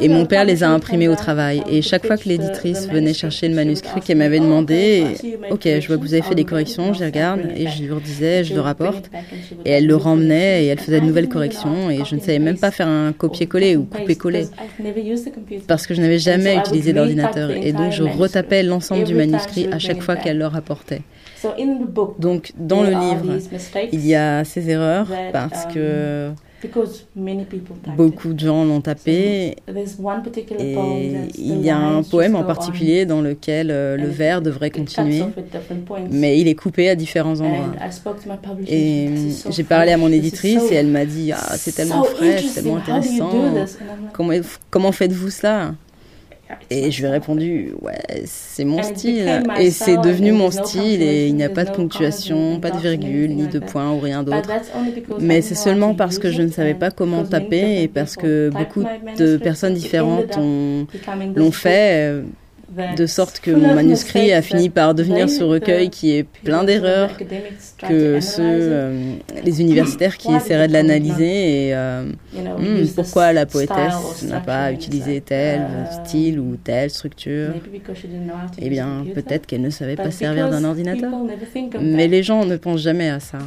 Et 0.00 0.08
mon 0.08 0.26
père 0.26 0.44
les 0.44 0.62
a 0.62 0.70
imprimés 0.70 1.08
au 1.08 1.14
travail. 1.14 1.62
Et 1.70 1.82
chaque 1.82 2.06
fois 2.06 2.16
que 2.16 2.28
l'éditrice 2.28 2.88
venait 2.88 3.14
chercher 3.14 3.48
le 3.48 3.54
manuscrit 3.54 4.00
qu'elle 4.00 4.18
m'avait 4.18 4.40
demandé, 4.40 5.04
ok, 5.50 5.62
je 5.64 5.86
vois 5.86 5.96
que 5.96 6.02
vous 6.02 6.14
avez 6.14 6.22
fait 6.22 6.34
des 6.34 6.44
corrections, 6.44 6.92
je 6.92 7.00
les 7.00 7.06
regarde 7.06 7.40
et 7.56 7.66
je 7.68 7.82
lui 7.82 8.00
disais, 8.02 8.44
je 8.44 8.54
le 8.54 8.60
rapporte. 8.60 9.10
Et 9.64 9.70
elle 9.70 9.86
le 9.86 9.96
remmenait 9.96 10.64
et 10.64 10.66
elle 10.68 10.78
faisait 10.80 11.00
de 11.00 11.06
nouvelles 11.06 11.28
corrections 11.28 11.90
et 11.90 12.04
je 12.04 12.14
ne 12.14 12.20
savais 12.20 12.38
même 12.38 12.58
pas 12.58 12.70
faire 12.70 12.88
un 12.88 13.12
copier-coller 13.12 13.76
ou 13.76 13.84
couper-coller. 13.84 14.46
parce 15.66 15.86
que 15.86 15.94
je 15.94 16.00
n'avais 16.00 16.18
jamais 16.18 16.56
utilisé 16.56 16.92
d'ordinateur 16.92 17.50
et 17.50 17.72
donc 17.72 17.92
je 17.92 18.02
retapais 18.02 18.62
l'ensemble 18.62 19.04
du 19.04 19.14
manuscrit 19.14 19.68
à 19.72 19.78
chaque 19.78 20.02
fois 20.02 20.16
qu'elle 20.16 20.38
le 20.38 20.46
rapportait. 20.46 21.02
Donc 22.18 22.52
dans 22.56 22.82
le 22.82 22.90
livre, 22.90 23.38
il 23.92 24.06
y 24.06 24.14
a 24.14 24.44
ces 24.44 24.70
erreurs 24.70 25.08
parce 25.32 25.66
que 25.72 26.30
Beaucoup 27.96 28.32
de 28.32 28.40
gens 28.40 28.64
l'ont 28.64 28.80
tapé. 28.80 29.56
Et 30.58 30.76
il 31.36 31.60
y 31.60 31.70
a 31.70 31.78
un 31.78 32.02
poème 32.02 32.34
en 32.34 32.42
particulier 32.44 33.06
dans 33.06 33.20
lequel 33.20 33.70
euh, 33.70 33.96
le 33.96 34.08
vers 34.08 34.42
devrait 34.42 34.70
continuer, 34.70 35.22
mais 36.10 36.40
il 36.40 36.48
est 36.48 36.54
coupé 36.54 36.88
à 36.88 36.94
différents 36.96 37.40
endroits. 37.40 37.70
Et 38.66 39.08
j'ai 39.50 39.64
parlé 39.64 39.92
à 39.92 39.96
mon 39.96 40.10
éditrice 40.10 40.70
et 40.70 40.74
elle 40.74 40.88
m'a 40.88 41.04
dit 41.04 41.32
ah, 41.32 41.56
c'est 41.56 41.72
tellement 41.72 42.02
frais, 42.04 42.38
c'est 42.38 42.60
tellement 42.62 42.78
intéressant. 42.78 43.30
Comment, 44.12 44.34
comment 44.70 44.92
faites-vous 44.92 45.30
ça 45.30 45.74
et 46.70 46.90
je 46.90 47.00
lui 47.00 47.08
ai 47.08 47.10
répondu, 47.10 47.72
ouais, 47.82 48.22
c'est 48.26 48.64
mon 48.64 48.82
style. 48.82 49.42
Et 49.58 49.70
c'est 49.70 49.96
devenu 49.98 50.32
mon 50.32 50.50
style 50.50 51.02
et 51.02 51.26
il 51.26 51.34
n'y 51.34 51.44
a 51.44 51.48
pas 51.48 51.64
de 51.64 51.70
ponctuation, 51.70 52.60
pas 52.60 52.70
de 52.70 52.78
virgule, 52.78 53.34
ni 53.34 53.46
de 53.46 53.58
point 53.58 53.90
ou 53.92 53.98
rien 53.98 54.22
d'autre. 54.22 54.50
Mais 55.20 55.42
c'est 55.42 55.54
seulement 55.54 55.94
parce 55.94 56.18
que 56.18 56.30
je 56.30 56.42
ne 56.42 56.48
savais 56.48 56.74
pas 56.74 56.90
comment 56.90 57.24
taper 57.24 57.82
et 57.82 57.88
parce 57.88 58.16
que 58.16 58.50
beaucoup 58.50 58.84
de 59.18 59.36
personnes 59.36 59.74
différentes 59.74 60.36
l'ont 60.36 61.52
fait 61.52 62.10
euh, 62.10 62.22
de 62.68 63.06
sorte 63.06 63.40
que 63.40 63.50
mon 63.50 63.74
manuscrit 63.74 64.32
a 64.32 64.42
fini 64.42 64.68
par 64.68 64.94
devenir 64.94 65.30
ce 65.30 65.42
recueil 65.42 65.88
qui 65.88 66.12
est 66.16 66.22
plein 66.22 66.64
d'erreurs 66.64 67.10
que 67.88 68.20
ceux, 68.20 68.42
euh, 68.42 69.14
les 69.42 69.60
universitaires 69.60 70.18
qui 70.18 70.32
essaieraient 70.32 70.68
de 70.68 70.74
l'analyser 70.74 71.68
et 71.68 71.74
euh, 71.74 72.04
hmm, 72.34 72.86
pourquoi 72.94 73.32
la 73.32 73.46
poétesse 73.46 74.22
n'a 74.24 74.40
pas 74.40 74.70
utilisé 74.72 75.20
tel 75.20 75.66
style 76.04 76.38
ou 76.38 76.56
telle 76.56 76.90
structure. 76.90 77.52
Eh 78.58 78.68
bien, 78.68 79.04
peut-être 79.14 79.46
qu'elle 79.46 79.62
ne 79.62 79.70
savait 79.70 79.96
pas 79.96 80.10
servir 80.10 80.50
d'un 80.50 80.64
ordinateur. 80.64 81.10
Mais 81.80 82.06
les 82.06 82.22
gens 82.22 82.44
ne 82.44 82.56
pensent 82.56 82.82
jamais 82.82 83.08
à 83.08 83.20
ça. 83.20 83.38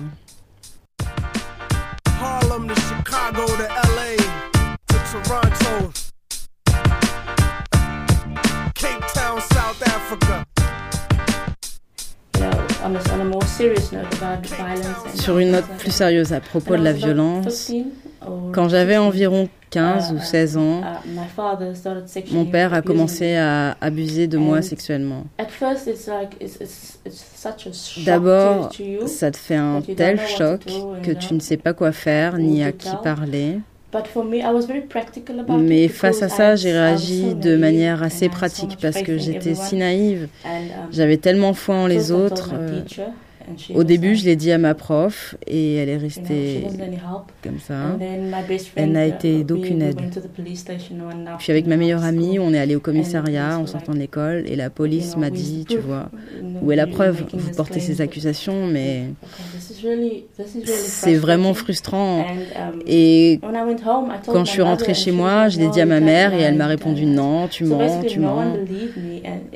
Sur 15.16 15.38
une 15.38 15.52
note 15.52 15.66
plus 15.78 15.92
sérieuse 15.92 16.34
à 16.34 16.40
propos 16.40 16.76
de 16.76 16.84
la 16.84 16.94
violence, 16.94 17.72
quand 18.52 18.70
j'avais 18.70 18.98
environ 18.98 19.50
15 19.70 20.14
ou 20.14 20.20
16 20.20 20.56
uh, 20.56 20.58
ans, 20.58 20.82
uh, 20.82 22.34
mon 22.34 22.46
père 22.46 22.74
a 22.74 22.82
commencé 22.82 23.36
à 23.36 23.78
abuser 23.80 24.28
de 24.28 24.38
moi 24.38 24.62
sexuellement. 24.62 25.26
D'abord, 28.06 28.70
ça 29.06 29.32
te 29.32 29.38
fait 29.38 29.56
un 29.56 29.82
tel 29.82 30.20
choc 30.20 30.62
que 31.04 31.12
tu 31.12 31.34
ne 31.34 31.40
sais 31.40 31.58
pas 31.58 31.74
quoi 31.74 31.92
faire 31.92 32.38
ni 32.38 32.64
à 32.64 32.72
qui 32.72 32.90
parler. 33.04 33.60
Mais 35.60 35.88
face 35.88 36.22
à 36.22 36.30
ça, 36.30 36.56
j'ai 36.56 36.72
réagi 36.72 37.36
de 37.36 37.56
manière 37.58 38.04
assez 38.04 38.30
pratique 38.30 38.78
parce 38.82 39.02
que 39.02 39.18
j'étais 39.18 39.56
si 39.56 39.76
naïve. 39.76 40.28
Um, 40.46 40.50
J'avais 40.92 41.18
tellement 41.18 41.54
foi 41.54 41.76
en 41.76 41.88
les 41.88 42.12
autres. 42.12 42.52
Au 43.74 43.84
début, 43.84 44.16
je 44.16 44.26
l'ai 44.26 44.36
dit 44.36 44.52
à 44.52 44.58
ma 44.58 44.74
prof 44.74 45.36
et 45.48 45.76
elle 45.76 45.90
est 45.90 45.98
restée 45.98 46.68
comme 47.44 47.60
ça. 47.60 47.98
Elle 48.76 48.92
n'a 48.92 49.06
été 49.06 49.40
uh, 49.40 49.44
d'aucune 49.44 49.82
aide. 49.82 50.00
Puis 51.40 51.52
avec 51.52 51.68
ma 51.68 51.78
meilleure 51.78 52.04
amie, 52.04 52.40
on 52.40 52.54
est 52.54 52.60
allé 52.60 52.76
au 52.76 52.80
commissariat 52.80 53.58
en 53.58 53.66
sortant 53.66 53.94
de 53.94 54.00
l'école 54.00 54.44
et 54.48 54.56
la 54.56 54.70
police 54.70 55.18
m'a 55.18 55.30
dit, 55.30 55.66
tu 55.68 55.78
vois, 55.78 56.10
où 56.62 56.72
est 56.72 56.76
la 56.76 56.88
preuve 56.88 57.24
Vous 57.34 57.52
portez 57.52 57.80
ces 57.80 58.02
accusations, 58.02 58.68
mais 58.68 59.06
c'est 60.66 61.16
vraiment 61.16 61.54
frustrant. 61.54 62.22
Um, 62.22 62.82
et 62.86 63.40
quand 64.28 64.46
je 64.46 64.52
suis 64.52 64.62
rentrée 64.62 64.94
chez 64.94 65.12
moi, 65.12 65.50
je 65.50 65.60
l'ai 65.60 65.70
dit 65.70 65.82
à 65.82 65.86
ma 65.86 66.00
mère 66.00 66.34
et 66.34 66.42
elle 66.42 66.56
m'a 66.56 66.68
répondu 66.68 67.06
non, 67.06 67.48
tu 67.48 67.66
mens, 67.66 68.04
tu 68.06 68.20
mens. 68.20 68.56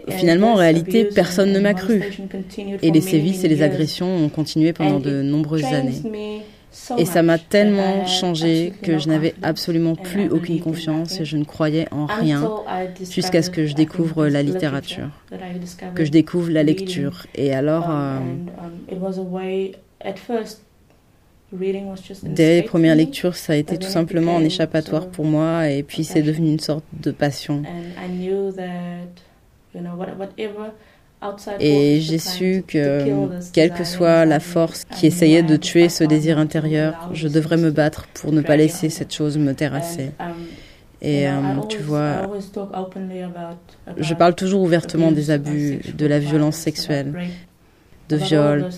Finalement, 0.09 0.53
en 0.53 0.55
réalité, 0.55 1.05
personne 1.05 1.51
ne 1.51 1.59
m'a 1.59 1.73
cru. 1.73 2.01
Et 2.81 2.91
les 2.91 3.01
sévices 3.01 3.43
et 3.43 3.47
les 3.47 3.61
agressions 3.61 3.74
ont 4.05 4.29
continué 4.29 4.73
pendant 4.73 4.99
de 4.99 5.21
nombreuses 5.21 5.65
années. 5.65 6.43
Et 6.97 7.05
ça 7.05 7.23
m'a 7.23 7.37
tellement 7.37 8.05
changé 8.05 8.73
que 8.81 8.97
je 8.97 9.07
n'avais 9.07 9.33
absolument 9.41 9.95
plus 9.95 10.29
aucune 10.29 10.59
confiance 10.59 11.19
et 11.19 11.25
je 11.25 11.37
ne 11.37 11.45
croyais 11.45 11.87
en 11.91 12.05
rien 12.05 12.49
jusqu'à 13.09 13.41
ce 13.41 13.49
que 13.49 13.65
je 13.65 13.75
découvre 13.75 14.27
la 14.27 14.43
littérature, 14.43 15.09
que 15.95 16.03
je 16.03 16.11
découvre 16.11 16.51
la 16.51 16.63
lecture. 16.63 17.25
Et 17.33 17.53
alors, 17.53 17.89
um, 17.89 18.49
euh, 20.03 20.11
Dès 22.23 22.55
les 22.55 22.63
premières 22.63 22.95
lectures, 22.95 23.35
ça 23.35 23.53
a 23.53 23.55
été 23.55 23.77
tout 23.77 23.87
simplement 23.87 24.37
un 24.37 24.43
échappatoire 24.43 25.07
pour 25.07 25.25
moi 25.25 25.69
et 25.69 25.83
puis 25.83 26.03
c'est 26.03 26.23
devenu 26.23 26.49
une 26.49 26.59
sorte 26.59 26.83
de 27.01 27.11
passion. 27.11 27.63
Et 31.59 32.01
j'ai 32.01 32.19
su 32.19 32.63
que, 32.67 33.29
quelle 33.51 33.71
que 33.71 33.83
soit 33.83 34.25
la 34.25 34.39
force 34.39 34.83
qui 34.85 35.07
essayait 35.07 35.43
de 35.43 35.55
tuer 35.55 35.89
ce 35.89 36.03
désir 36.03 36.37
intérieur, 36.37 37.09
je 37.13 37.27
devrais 37.27 37.57
me 37.57 37.71
battre 37.71 38.07
pour 38.13 38.31
ne 38.31 38.41
pas 38.41 38.57
laisser 38.57 38.89
cette 38.89 39.13
chose 39.13 39.37
me 39.37 39.53
terrasser. 39.53 40.11
Um, 40.19 40.25
et 41.01 41.27
euh, 41.27 41.33
tu 41.69 41.79
vois, 41.79 42.29
je 43.97 44.13
parle 44.13 44.35
toujours 44.35 44.61
ouvertement 44.61 45.11
des 45.11 45.29
abus, 45.29 45.79
de 45.95 46.05
la 46.05 46.19
violence 46.19 46.55
sexuelle, 46.55 47.13
de 48.09 48.15
viol, 48.15 48.69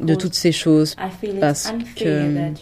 de 0.00 0.14
toutes 0.14 0.34
ces 0.34 0.52
choses, 0.52 0.96
parce 1.40 1.74
que 1.96 2.52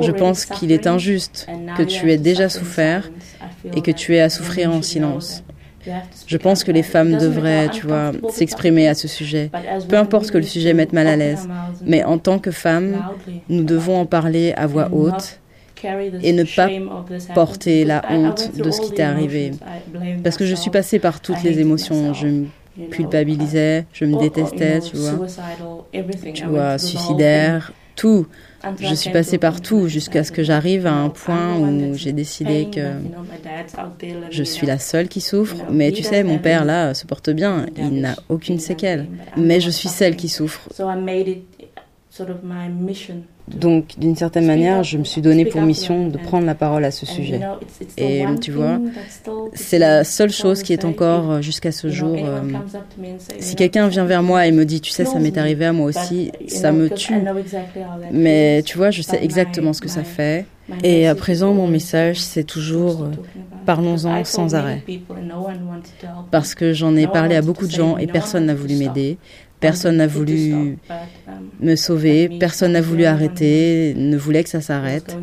je 0.00 0.12
pense 0.12 0.44
qu'il 0.44 0.70
est 0.72 0.86
injuste 0.86 1.48
que 1.76 1.82
tu 1.82 2.12
aies 2.12 2.18
déjà 2.18 2.48
souffert 2.48 3.10
et 3.74 3.80
que 3.80 3.90
tu 3.90 4.14
aies 4.14 4.22
à 4.22 4.30
souffrir 4.30 4.70
en 4.70 4.82
silence. 4.82 5.42
Je 6.26 6.36
pense 6.36 6.64
que 6.64 6.72
les 6.72 6.82
femmes 6.82 7.16
devraient, 7.16 7.68
tu 7.68 7.86
vois, 7.86 8.12
s'exprimer 8.30 8.88
à 8.88 8.94
ce 8.94 9.08
sujet. 9.08 9.50
Peu 9.88 9.96
importe 9.96 10.30
que 10.30 10.38
le 10.38 10.44
sujet 10.44 10.74
mette 10.74 10.92
mal 10.92 11.06
à 11.06 11.16
l'aise. 11.16 11.48
Mais 11.84 12.04
en 12.04 12.18
tant 12.18 12.38
que 12.38 12.50
femmes, 12.50 13.02
nous 13.48 13.64
devons 13.64 14.00
en 14.00 14.06
parler 14.06 14.52
à 14.56 14.66
voix 14.66 14.88
haute 14.92 15.40
et 16.22 16.32
ne 16.32 16.44
pas 16.44 16.68
porter 17.34 17.84
la 17.84 18.02
honte 18.10 18.56
de 18.56 18.70
ce 18.70 18.80
qui 18.80 18.92
t'est 18.92 19.02
arrivé. 19.02 19.52
Parce 20.24 20.36
que 20.36 20.46
je 20.46 20.54
suis 20.54 20.70
passée 20.70 20.98
par 20.98 21.20
toutes 21.20 21.42
les 21.42 21.60
émotions. 21.60 22.12
Je 22.14 22.26
me 22.26 22.46
culpabilisais, 22.90 23.86
je 23.92 24.04
me 24.04 24.18
détestais, 24.18 24.80
tu 24.80 24.96
vois. 24.96 25.26
Tu 26.34 26.44
vois, 26.46 26.78
suicidaire, 26.78 27.72
tout. 27.96 28.26
Je 28.80 28.94
suis 28.94 29.10
passée 29.10 29.38
partout 29.38 29.88
jusqu'à 29.88 30.24
ce 30.24 30.32
que 30.32 30.42
j'arrive 30.42 30.86
à 30.86 30.92
un 30.92 31.08
point 31.08 31.56
où 31.56 31.94
j'ai 31.94 32.12
décidé 32.12 32.68
que 32.72 32.92
je 34.30 34.42
suis 34.42 34.66
la 34.66 34.78
seule 34.78 35.08
qui 35.08 35.20
souffre. 35.20 35.56
Mais 35.70 35.92
tu 35.92 36.02
sais, 36.02 36.22
mon 36.22 36.38
père 36.38 36.64
là 36.64 36.94
se 36.94 37.06
porte 37.06 37.30
bien, 37.30 37.66
il 37.76 38.00
n'a 38.00 38.16
aucune 38.28 38.58
séquelle. 38.58 39.06
Mais 39.36 39.60
je 39.60 39.70
suis 39.70 39.88
celle 39.88 40.16
qui 40.16 40.28
souffre. 40.28 40.68
Donc, 43.48 43.98
d'une 43.98 44.16
certaine 44.16 44.46
manière, 44.46 44.82
je 44.82 44.98
me 44.98 45.04
suis 45.04 45.20
donné 45.20 45.44
pour 45.44 45.62
mission 45.62 46.08
de 46.08 46.18
prendre 46.18 46.46
la 46.46 46.54
parole 46.54 46.84
à 46.84 46.90
ce 46.90 47.06
sujet. 47.06 47.40
Et 47.96 48.24
tu 48.40 48.50
vois, 48.50 48.80
c'est 49.54 49.78
la 49.78 50.02
seule 50.04 50.30
chose 50.30 50.62
qui 50.62 50.72
est 50.72 50.84
encore 50.84 51.30
euh, 51.30 51.40
jusqu'à 51.42 51.70
ce 51.70 51.88
jour. 51.88 52.16
Euh, 52.18 52.40
si 53.38 53.54
quelqu'un 53.54 53.88
vient 53.88 54.04
vers 54.04 54.22
moi 54.22 54.46
et 54.46 54.52
me 54.52 54.64
dit, 54.64 54.80
tu 54.80 54.90
sais, 54.90 55.04
ça 55.04 55.18
m'est 55.18 55.38
arrivé 55.38 55.64
à 55.64 55.72
moi 55.72 55.86
aussi, 55.86 56.32
ça 56.48 56.72
me 56.72 56.90
tue. 56.90 57.14
Mais 58.10 58.62
tu 58.64 58.76
vois, 58.76 58.90
je 58.90 59.02
sais 59.02 59.22
exactement 59.22 59.72
ce 59.72 59.80
que 59.80 59.88
ça 59.88 60.02
fait. 60.02 60.46
Et 60.82 61.06
à 61.06 61.14
présent, 61.14 61.54
mon 61.54 61.68
message, 61.68 62.18
c'est 62.18 62.42
toujours 62.42 63.04
euh, 63.04 63.10
parlons-en 63.64 64.24
sans 64.24 64.54
arrêt. 64.56 64.82
Parce 66.32 66.54
que 66.54 66.72
j'en 66.72 66.96
ai 66.96 67.06
parlé 67.06 67.36
à 67.36 67.42
beaucoup 67.42 67.66
de 67.66 67.72
gens 67.72 67.96
et 67.96 68.06
personne 68.06 68.46
n'a 68.46 68.54
voulu 68.54 68.74
m'aider. 68.76 69.18
Personne 69.60 69.96
n'a 69.96 70.06
voulu 70.06 70.76
me 71.60 71.76
sauver, 71.76 72.28
personne 72.38 72.72
n'a 72.72 72.80
voulu 72.80 73.04
arrêter, 73.04 73.94
ne 73.96 74.16
voulait 74.16 74.44
que 74.44 74.50
ça 74.50 74.60
s'arrête. 74.60 75.16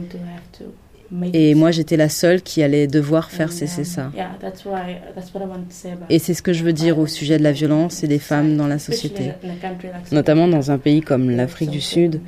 Et 1.33 1.53
moi, 1.53 1.71
j'étais 1.71 1.97
la 1.97 2.09
seule 2.09 2.41
qui 2.41 2.63
allait 2.63 2.87
devoir 2.87 3.29
faire 3.29 3.51
cesser 3.51 3.83
ça. 3.83 4.11
Et 6.09 6.19
c'est 6.19 6.33
ce 6.33 6.41
que 6.41 6.53
je 6.53 6.63
veux 6.63 6.73
dire 6.73 6.97
au 6.97 7.05
sujet 7.05 7.37
de 7.37 7.43
la 7.43 7.51
violence 7.51 8.03
et 8.03 8.07
des 8.07 8.19
femmes 8.19 8.57
dans 8.57 8.67
la 8.67 8.79
société, 8.79 9.31
notamment 10.11 10.47
dans 10.47 10.71
un 10.71 10.77
pays 10.77 11.01
comme 11.01 11.29
l'Afrique 11.29 11.69
du 11.69 11.81
Sud, 11.81 12.21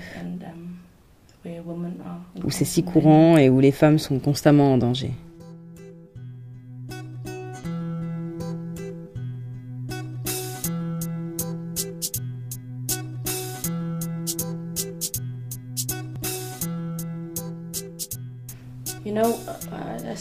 où 2.44 2.52
c'est 2.52 2.66
si 2.66 2.84
courant 2.84 3.38
et 3.38 3.50
où 3.50 3.60
les 3.60 3.72
femmes 3.72 3.98
sont 3.98 4.20
constamment 4.20 4.74
en 4.74 4.78
danger. 4.78 5.12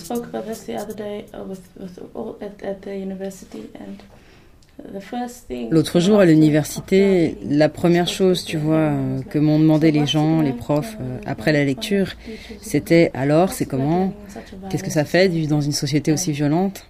Spoke 0.04 0.26
about 0.26 0.46
this 0.46 0.64
the 0.64 0.76
other 0.76 0.94
day 0.94 1.24
with, 1.48 1.62
with 1.76 1.98
at, 2.42 2.62
at 2.62 2.82
the 2.82 2.96
university, 2.96 3.70
and 3.74 4.02
L'autre 5.70 6.00
jour 6.00 6.18
à 6.18 6.24
l'université, 6.24 7.36
la 7.48 7.68
première 7.68 8.08
chose, 8.08 8.44
tu 8.44 8.56
vois, 8.56 8.92
que 9.30 9.38
m'ont 9.38 9.58
demandé 9.58 9.92
les 9.92 10.06
gens, 10.06 10.40
les 10.40 10.52
profs, 10.52 10.96
euh, 11.00 11.18
après 11.26 11.52
la 11.52 11.64
lecture, 11.64 12.08
c'était 12.60 13.10
alors, 13.14 13.52
c'est 13.52 13.66
comment 13.66 14.12
Qu'est-ce 14.70 14.82
que 14.82 14.90
ça 14.90 15.04
fait 15.04 15.28
de 15.28 15.34
vivre 15.34 15.48
dans 15.48 15.60
une 15.60 15.72
société 15.72 16.12
aussi 16.12 16.32
violente? 16.32 16.86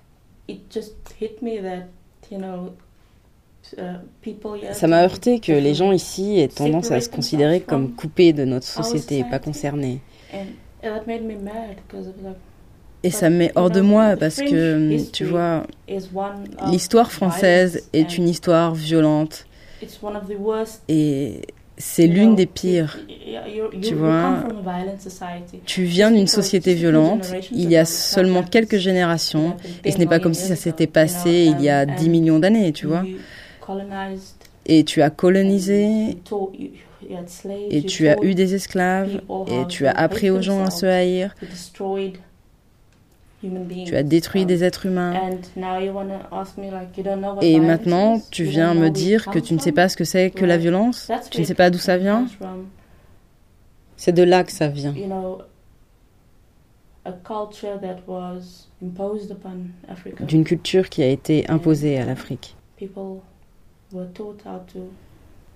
ça 4.72 4.86
m'a 4.86 5.02
heurté 5.02 5.40
que 5.40 5.52
les 5.52 5.74
gens 5.74 5.92
ici 5.92 6.38
aient 6.38 6.48
tendance 6.48 6.90
à 6.90 7.00
se 7.00 7.08
considérer 7.08 7.60
comme 7.60 7.94
coupés 7.94 8.32
de 8.32 8.44
notre 8.44 8.66
société 8.66 9.24
pas 9.30 9.38
concernés. 9.38 10.00
Et 13.04 13.10
ça 13.10 13.28
me 13.28 13.36
met 13.36 13.52
hors 13.54 13.70
de 13.70 13.82
moi 13.82 14.16
parce 14.16 14.38
que, 14.40 14.98
tu 15.10 15.24
vois, 15.24 15.66
l'histoire 16.70 17.12
française 17.12 17.88
est 17.92 18.16
une 18.16 18.28
histoire 18.28 18.74
violente. 18.74 19.46
Et 20.88 21.42
c'est 21.76 22.06
l'une 22.06 22.34
des 22.34 22.46
pires. 22.46 22.98
Tu 23.82 23.94
vois, 23.94 24.44
tu 25.66 25.82
viens 25.82 26.10
d'une 26.10 26.26
société 26.26 26.72
violente, 26.72 27.30
il 27.52 27.70
y 27.70 27.76
a 27.76 27.84
seulement 27.84 28.42
quelques 28.42 28.78
générations, 28.78 29.54
et 29.84 29.92
ce 29.92 29.98
n'est 29.98 30.06
pas 30.06 30.18
comme 30.18 30.34
si 30.34 30.46
ça 30.46 30.56
s'était 30.56 30.86
passé 30.86 31.52
il 31.54 31.60
y 31.62 31.68
a 31.68 31.84
10 31.84 32.08
millions 32.08 32.38
d'années, 32.38 32.72
tu 32.72 32.86
vois. 32.86 33.04
Et 34.66 34.84
tu 34.84 35.02
as 35.02 35.10
colonisé, 35.10 36.16
et 37.70 37.82
tu 37.82 38.08
as 38.08 38.16
eu 38.22 38.34
des 38.34 38.54
esclaves, 38.54 39.20
et 39.48 39.66
tu 39.68 39.86
as 39.86 39.92
appris 39.92 40.30
aux 40.30 40.40
gens 40.40 40.64
à 40.64 40.70
se 40.70 40.86
haïr. 40.86 41.34
Tu 43.86 43.96
as 43.96 44.02
détruit 44.02 44.46
des 44.46 44.64
êtres 44.64 44.86
humains. 44.86 45.14
Et 47.42 47.60
maintenant, 47.60 48.20
tu 48.30 48.44
viens 48.44 48.74
me 48.74 48.88
dire 48.88 49.26
que 49.26 49.38
tu 49.38 49.54
ne 49.54 49.58
sais 49.58 49.72
pas 49.72 49.88
ce 49.88 49.96
que 49.96 50.04
c'est 50.04 50.30
que 50.30 50.44
la 50.44 50.56
violence. 50.56 51.10
Tu 51.30 51.40
ne 51.40 51.46
sais 51.46 51.54
pas 51.54 51.70
d'où 51.70 51.78
ça 51.78 51.96
vient. 51.98 52.26
C'est 53.96 54.12
de 54.12 54.22
là 54.22 54.44
que 54.44 54.52
ça 54.52 54.68
vient. 54.68 54.94
D'une 60.20 60.44
culture 60.44 60.88
qui 60.88 61.02
a 61.02 61.08
été 61.08 61.48
imposée 61.50 61.98
à 61.98 62.06
l'Afrique. 62.06 62.56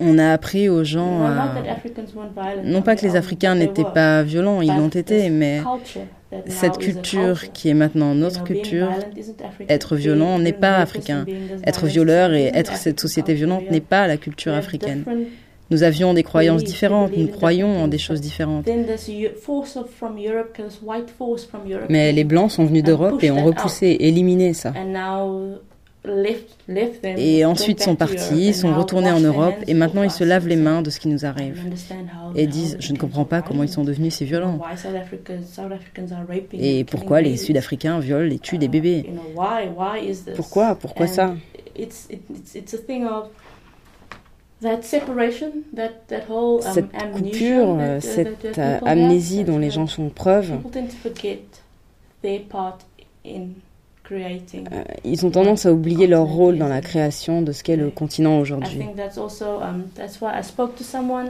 On 0.01 0.19
a 0.19 0.33
appris 0.33 0.69
aux 0.69 0.85
gens 0.85 1.25
à... 1.25 1.55
Non 2.63 2.83
pas 2.83 2.95
que 2.95 3.03
les 3.03 3.17
Africains 3.17 3.55
n'étaient 3.55 3.83
pas 3.83 4.23
violents, 4.23 4.61
ils 4.61 4.77
l'ont 4.77 4.89
été, 4.89 5.31
mais 5.31 5.61
cette 6.47 6.79
culture 6.79 7.53
qui 7.53 7.69
est 7.69 7.75
maintenant 7.75 8.15
notre 8.15 8.45
culture, 8.45 8.91
être 9.69 9.97
violent 9.97 10.39
n'est 10.39 10.53
pas 10.53 10.77
africain. 10.77 11.25
Être 11.65 11.87
violeur 11.87 12.33
et 12.33 12.51
être 12.55 12.77
cette 12.77 13.01
société 13.01 13.35
violente 13.35 13.71
n'est 13.71 13.81
pas 13.81 14.07
la 14.07 14.17
culture 14.17 14.53
africaine. 14.53 15.05
Nous 15.71 15.83
avions 15.83 16.15
des 16.15 16.23
croyances 16.23 16.65
différentes, 16.65 17.15
nous 17.17 17.29
croyons 17.29 17.83
en 17.83 17.89
des 17.89 17.99
choses 17.99 18.23
différentes. 18.23 18.67
Mais 21.91 22.13
les 22.13 22.25
Blancs 22.25 22.51
sont 22.51 22.65
venus 22.65 22.83
d'Europe 22.83 23.23
et 23.23 23.31
ont 23.31 23.45
repoussé, 23.45 23.97
éliminé 24.01 24.55
ça. 24.55 24.73
Et 27.17 27.45
ensuite 27.45 27.81
sont 27.83 27.97
partis, 27.97 28.55
sont 28.55 28.75
retournés 28.75 29.11
en 29.11 29.21
Europe 29.21 29.57
et 29.67 29.75
maintenant 29.75 30.03
ils 30.03 30.11
se 30.11 30.25
lavent 30.25 30.49
les 30.49 30.57
mains 30.57 30.83
de 30.83 30.91
ce 30.91 31.01
qui 31.01 31.09
nous 31.09 31.27
arrive. 31.27 31.61
Et 32.35 32.47
disent, 32.47 32.77
je 32.81 32.93
ne 32.93 32.99
comprends 32.99 33.25
pas 33.25 33.43
comment 33.43 33.63
ils 33.63 33.69
sont 33.69 33.85
devenus 33.85 34.15
si 34.15 34.25
violents. 34.25 34.59
Et 36.53 36.85
pourquoi 36.85 37.21
les 37.21 37.37
Sud-Africains 37.37 37.99
violent 37.99 38.31
et 38.31 38.39
tuent 38.39 38.59
des 38.59 38.69
bébés? 38.69 39.11
Pourquoi? 40.37 40.75
Pourquoi 40.77 41.07
ça? 41.07 41.35
cette 46.63 46.91
coupure, 47.13 47.79
cette 48.01 48.59
amnésie 48.85 49.45
dont 49.45 49.59
les 49.59 49.71
gens 49.71 49.87
font 49.87 50.09
preuve, 50.09 50.53
euh, 53.25 53.43
ils 55.05 55.27
ont 55.27 55.31
tendance 55.31 55.67
à 55.67 55.73
oublier 55.73 56.07
leur 56.07 56.25
rôle 56.25 56.59
dans 56.59 56.69
la 56.69 56.81
création 56.81 57.43
de 57.43 57.53
ce 57.53 57.63
qu'est 57.63 57.77
le 57.77 57.91
continent 57.91 58.39
aujourd'hui. 58.41 58.81
Um, 58.83 59.85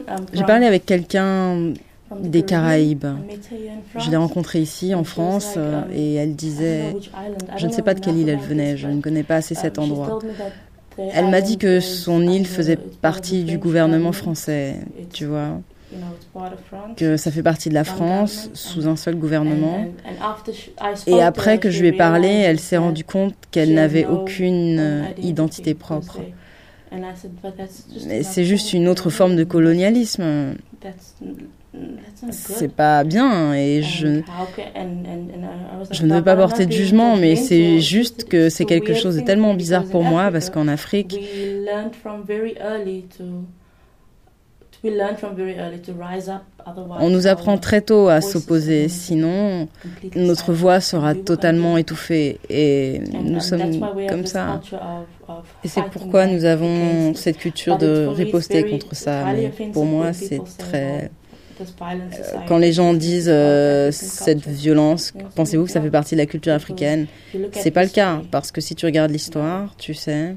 um, 0.08 0.26
J'ai 0.32 0.44
parlé 0.44 0.66
avec 0.66 0.86
quelqu'un 0.86 1.72
des 2.20 2.42
Caraïbes. 2.42 3.06
Je 3.98 4.10
l'ai 4.10 4.16
rencontrée 4.16 4.60
ici 4.60 4.94
en 4.94 5.04
France 5.04 5.54
euh, 5.56 5.82
um, 5.82 5.92
et 5.92 6.14
elle 6.14 6.34
disait, 6.34 6.96
je 7.56 7.66
ne 7.66 7.72
sais 7.72 7.82
pas 7.82 7.94
de 7.94 8.00
quelle 8.00 8.16
île 8.16 8.28
elle 8.28 8.38
venait, 8.38 8.76
je 8.76 8.88
ne 8.88 9.00
connais 9.00 9.24
pas 9.24 9.36
assez 9.36 9.54
cet 9.54 9.78
endroit. 9.78 10.18
Elle 10.98 11.30
m'a 11.30 11.40
dit 11.40 11.58
que 11.58 11.80
son 11.80 12.22
île 12.22 12.46
faisait 12.46 12.76
partie 12.76 13.44
du 13.44 13.58
gouvernement 13.58 14.12
français, 14.12 14.76
tu 15.12 15.26
vois 15.26 15.60
que 16.96 17.16
ça 17.16 17.30
fait 17.30 17.42
partie 17.42 17.68
de 17.68 17.74
la 17.74 17.84
France 17.84 18.50
sous 18.54 18.86
un 18.86 18.96
seul 18.96 19.16
gouvernement. 19.16 19.86
Et 21.06 21.22
après 21.22 21.58
que 21.58 21.70
je 21.70 21.80
lui 21.80 21.88
ai 21.88 21.92
parlé, 21.92 22.28
elle 22.28 22.60
s'est 22.60 22.76
rendue 22.76 23.04
compte 23.04 23.34
qu'elle 23.50 23.74
n'avait 23.74 24.06
aucune 24.06 25.04
identité 25.18 25.74
propre. 25.74 26.20
C'est 28.22 28.44
juste 28.44 28.72
une 28.72 28.88
autre 28.88 29.10
forme 29.10 29.36
de 29.36 29.44
colonialisme. 29.44 30.54
C'est 32.30 32.72
pas 32.72 33.04
bien 33.04 33.52
et 33.54 33.82
je, 33.82 34.22
je 35.90 36.06
ne 36.06 36.14
veux 36.14 36.24
pas 36.24 36.34
porter 36.34 36.66
de 36.66 36.72
jugement, 36.72 37.16
mais 37.16 37.36
c'est 37.36 37.80
juste 37.80 38.24
que 38.24 38.48
c'est 38.48 38.64
quelque 38.64 38.94
chose 38.94 39.16
de 39.16 39.20
tellement 39.20 39.54
bizarre 39.54 39.84
pour 39.84 40.02
moi 40.02 40.30
parce 40.32 40.50
qu'en 40.50 40.66
Afrique, 40.66 41.18
on 47.00 47.10
nous 47.10 47.26
apprend 47.26 47.58
très 47.58 47.80
tôt 47.80 48.08
à 48.08 48.20
s'opposer, 48.20 48.88
sinon 48.88 49.68
notre 50.14 50.52
voix 50.52 50.80
sera 50.80 51.14
totalement 51.14 51.78
étouffée 51.78 52.38
et 52.48 53.00
nous 53.24 53.40
sommes 53.40 53.80
comme 54.08 54.26
ça. 54.26 54.60
Et 55.64 55.68
c'est 55.68 55.82
pourquoi 55.90 56.26
nous 56.26 56.44
avons 56.44 57.14
cette 57.14 57.38
culture 57.38 57.78
de 57.78 58.06
riposter 58.06 58.64
contre 58.70 58.94
ça. 58.94 59.24
Mais 59.32 59.52
pour 59.72 59.84
moi, 59.84 60.12
c'est 60.12 60.40
très... 60.58 61.10
Euh, 61.60 61.64
quand 62.46 62.58
les 62.58 62.72
gens 62.72 62.94
disent 62.94 63.28
euh, 63.28 63.90
cette 63.90 64.46
violence, 64.46 65.12
pensez-vous 65.34 65.64
que 65.64 65.72
ça 65.72 65.80
fait 65.80 65.90
partie 65.90 66.14
de 66.14 66.20
la 66.20 66.26
culture 66.26 66.52
africaine? 66.52 67.08
C'est 67.50 67.72
pas 67.72 67.82
le 67.82 67.88
cas, 67.88 68.22
parce 68.30 68.52
que 68.52 68.60
si 68.60 68.76
tu 68.76 68.86
regardes 68.86 69.10
l'histoire, 69.10 69.74
tu 69.76 69.92
sais, 69.92 70.36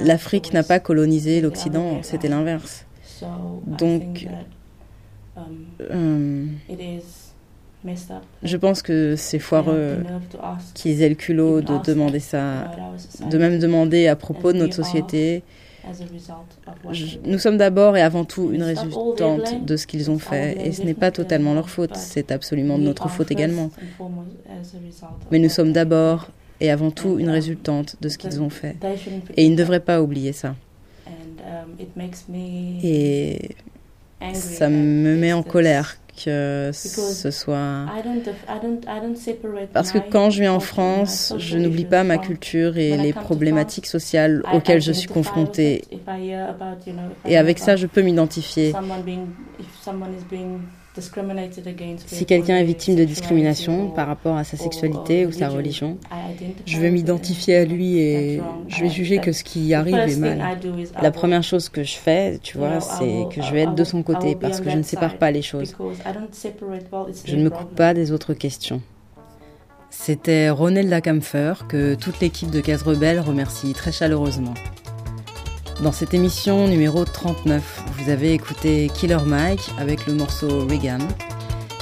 l'Afrique 0.00 0.52
n'a 0.52 0.64
pas 0.64 0.80
colonisé 0.80 1.40
l'Occident, 1.40 2.00
c'était 2.02 2.28
l'inverse. 2.28 2.86
Donc, 3.66 4.26
um, 5.36 5.44
euh, 5.80 6.46
je 8.42 8.56
pense 8.56 8.82
que 8.82 9.14
c'est 9.16 9.38
foireux 9.38 9.98
qu'ils 10.74 11.02
aient 11.02 11.08
le 11.08 11.14
culot 11.14 11.60
de 11.60 11.78
demander 11.84 12.20
ça, 12.20 12.70
de 13.30 13.38
même 13.38 13.58
demander 13.58 14.08
à 14.08 14.16
propos 14.16 14.52
de 14.52 14.58
notre 14.58 14.74
société. 14.74 15.42
nous 17.24 17.38
sommes 17.38 17.56
d'abord 17.56 17.96
et 17.96 18.02
avant 18.02 18.24
tout 18.24 18.50
une 18.52 18.64
résultante 18.64 19.64
de 19.64 19.76
ce 19.76 19.86
qu'ils 19.86 20.10
ont 20.10 20.18
fait, 20.18 20.66
et 20.66 20.72
ce 20.72 20.82
n'est 20.82 20.94
pas 20.94 21.10
totalement 21.10 21.54
leur 21.54 21.70
faute, 21.70 21.94
c'est 21.94 22.32
absolument 22.32 22.78
de 22.78 22.84
notre 22.84 23.08
faute 23.08 23.30
également. 23.30 23.70
Mais 25.30 25.38
nous 25.38 25.48
sommes 25.48 25.72
d'abord 25.72 26.28
et 26.60 26.72
avant 26.72 26.90
tout 26.90 27.18
une 27.20 27.30
résultante 27.30 27.96
de 28.00 28.08
ce 28.08 28.18
qu'ils 28.18 28.42
ont 28.42 28.50
fait, 28.50 28.76
et 29.36 29.44
ils 29.44 29.52
ne 29.52 29.56
devraient 29.56 29.80
pas 29.80 30.02
oublier 30.02 30.32
ça. 30.32 30.56
Et 32.82 33.56
ça 34.32 34.68
me 34.68 35.16
met 35.16 35.32
en 35.32 35.42
colère 35.42 35.96
que 36.24 36.70
ce 36.72 37.30
soit... 37.30 37.86
Parce 39.72 39.92
que 39.92 39.98
quand 39.98 40.30
je 40.30 40.40
viens 40.40 40.52
en 40.52 40.60
France, 40.60 41.34
je 41.38 41.58
n'oublie 41.58 41.84
pas 41.84 42.04
ma 42.04 42.18
culture 42.18 42.76
et 42.76 42.96
les 42.96 43.12
problématiques 43.12 43.86
sociales 43.86 44.42
auxquelles 44.52 44.82
je 44.82 44.92
suis 44.92 45.08
confrontée. 45.08 45.84
Et 47.24 47.36
avec 47.36 47.58
ça, 47.58 47.76
je 47.76 47.86
peux 47.86 48.02
m'identifier. 48.02 48.74
Si 52.06 52.26
quelqu'un 52.26 52.56
est 52.56 52.64
victime 52.64 52.96
de 52.96 53.04
discrimination 53.04 53.90
par 53.90 54.06
rapport 54.06 54.36
à 54.36 54.44
sa 54.44 54.56
sexualité 54.56 55.26
ou 55.26 55.32
sa 55.32 55.48
religion, 55.48 55.98
je 56.66 56.78
vais 56.78 56.90
m'identifier 56.90 57.56
à 57.56 57.64
lui 57.64 57.98
et 57.98 58.40
je 58.68 58.82
vais 58.82 58.90
juger 58.90 59.18
que 59.18 59.32
ce 59.32 59.44
qui 59.44 59.74
arrive 59.74 59.96
est 59.96 60.16
mal. 60.16 60.58
La 61.00 61.10
première 61.10 61.42
chose 61.42 61.68
que 61.68 61.82
je 61.82 61.96
fais, 61.96 62.38
tu 62.42 62.58
vois, 62.58 62.80
c'est 62.80 63.26
que 63.34 63.42
je 63.42 63.52
vais 63.52 63.62
être 63.62 63.74
de 63.74 63.84
son 63.84 64.02
côté 64.02 64.34
parce 64.34 64.60
que 64.60 64.70
je 64.70 64.76
ne 64.76 64.82
sépare 64.82 65.16
pas 65.16 65.30
les 65.30 65.42
choses. 65.42 65.76
Je 67.24 67.36
ne 67.36 67.44
me 67.44 67.50
coupe 67.50 67.74
pas 67.74 67.94
des 67.94 68.12
autres 68.12 68.34
questions. 68.34 68.80
C'était 69.90 70.50
Ronelda 70.50 71.00
Kampfer 71.00 71.54
que 71.68 71.94
toute 71.94 72.20
l'équipe 72.20 72.50
de 72.50 72.60
Case 72.60 72.82
Rebelle 72.82 73.20
remercie 73.20 73.72
très 73.72 73.90
chaleureusement. 73.90 74.54
Dans 75.82 75.92
cette 75.92 76.12
émission 76.12 76.66
numéro 76.66 77.04
39, 77.04 77.84
vous 77.98 78.10
avez 78.10 78.32
écouté 78.32 78.90
Killer 78.92 79.18
Mike 79.24 79.70
avec 79.78 80.06
le 80.06 80.14
morceau 80.14 80.66
Regan. 80.66 80.98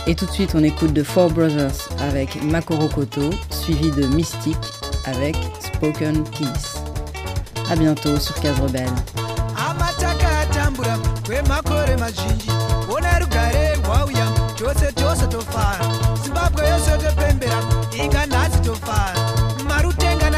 Et 0.06 0.14
tout 0.14 0.26
de 0.26 0.30
suite, 0.30 0.54
on 0.54 0.62
écoute 0.62 0.92
The 0.92 1.02
Four 1.02 1.30
Brothers 1.30 1.88
avec 2.00 2.42
Makoro 2.42 2.88
Koto, 2.88 3.30
suivi 3.50 3.90
de 3.90 4.06
Mystique 4.08 4.56
avec 5.06 5.34
Spoken 5.60 6.24
Peace. 6.24 6.82
À 7.70 7.76
bientôt 7.76 8.18
sur 8.18 8.34
Case 8.40 8.60
Rebelle. 8.60 8.84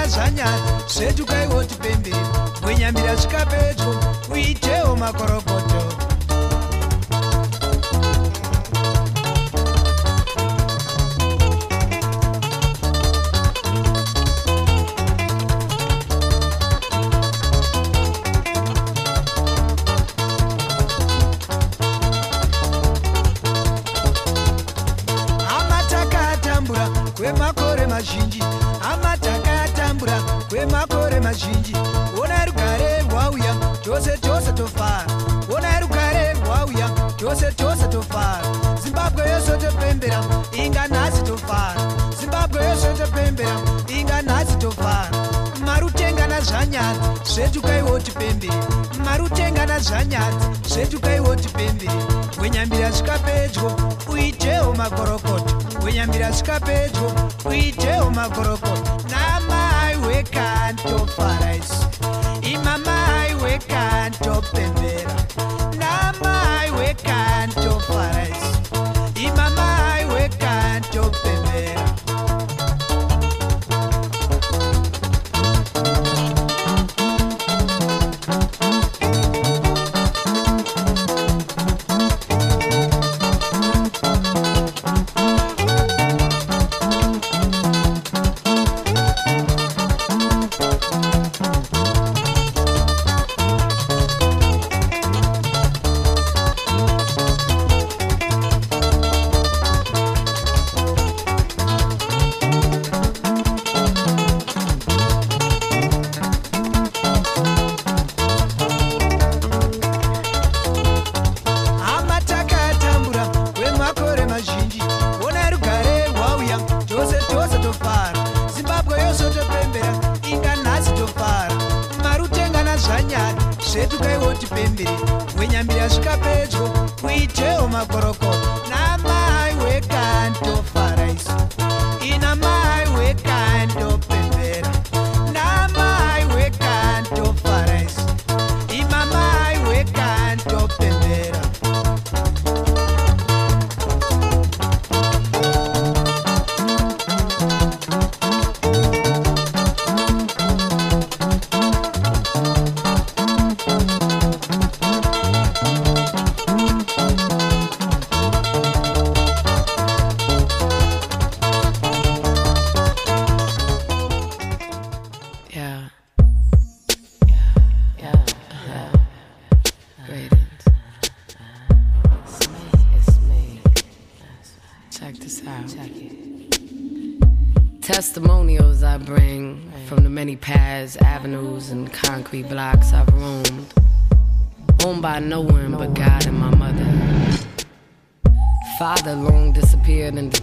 zvanyanya 0.08 0.80
zvedu 0.88 1.26
kwaiwo 1.26 1.64
tipembere 1.64 2.22
bwenyambira 2.62 3.16
zvikapedyo 3.16 3.90
uitewo 4.32 4.96
makorokoto. 4.96 5.97
zvanyadza 46.68 47.24
zvedukaiwo 47.24 48.00
tipembe 48.00 48.48
mari 49.04 49.22
utengana 49.22 49.78
zvanyadza 49.80 50.52
zvedukaiwo 50.68 51.36
tipembe 51.36 51.88
wenyambira 52.40 52.90
zvikapedyo 52.90 53.76
uitewo 54.12 54.74
magorokoto. 54.74 55.54
Wenyambira 55.84 56.30
zvikapedyo 56.30 57.12
uitewo 57.44 58.10
magorokoto. 58.10 58.90
Namai 59.10 59.96
wekantofa 59.96 61.37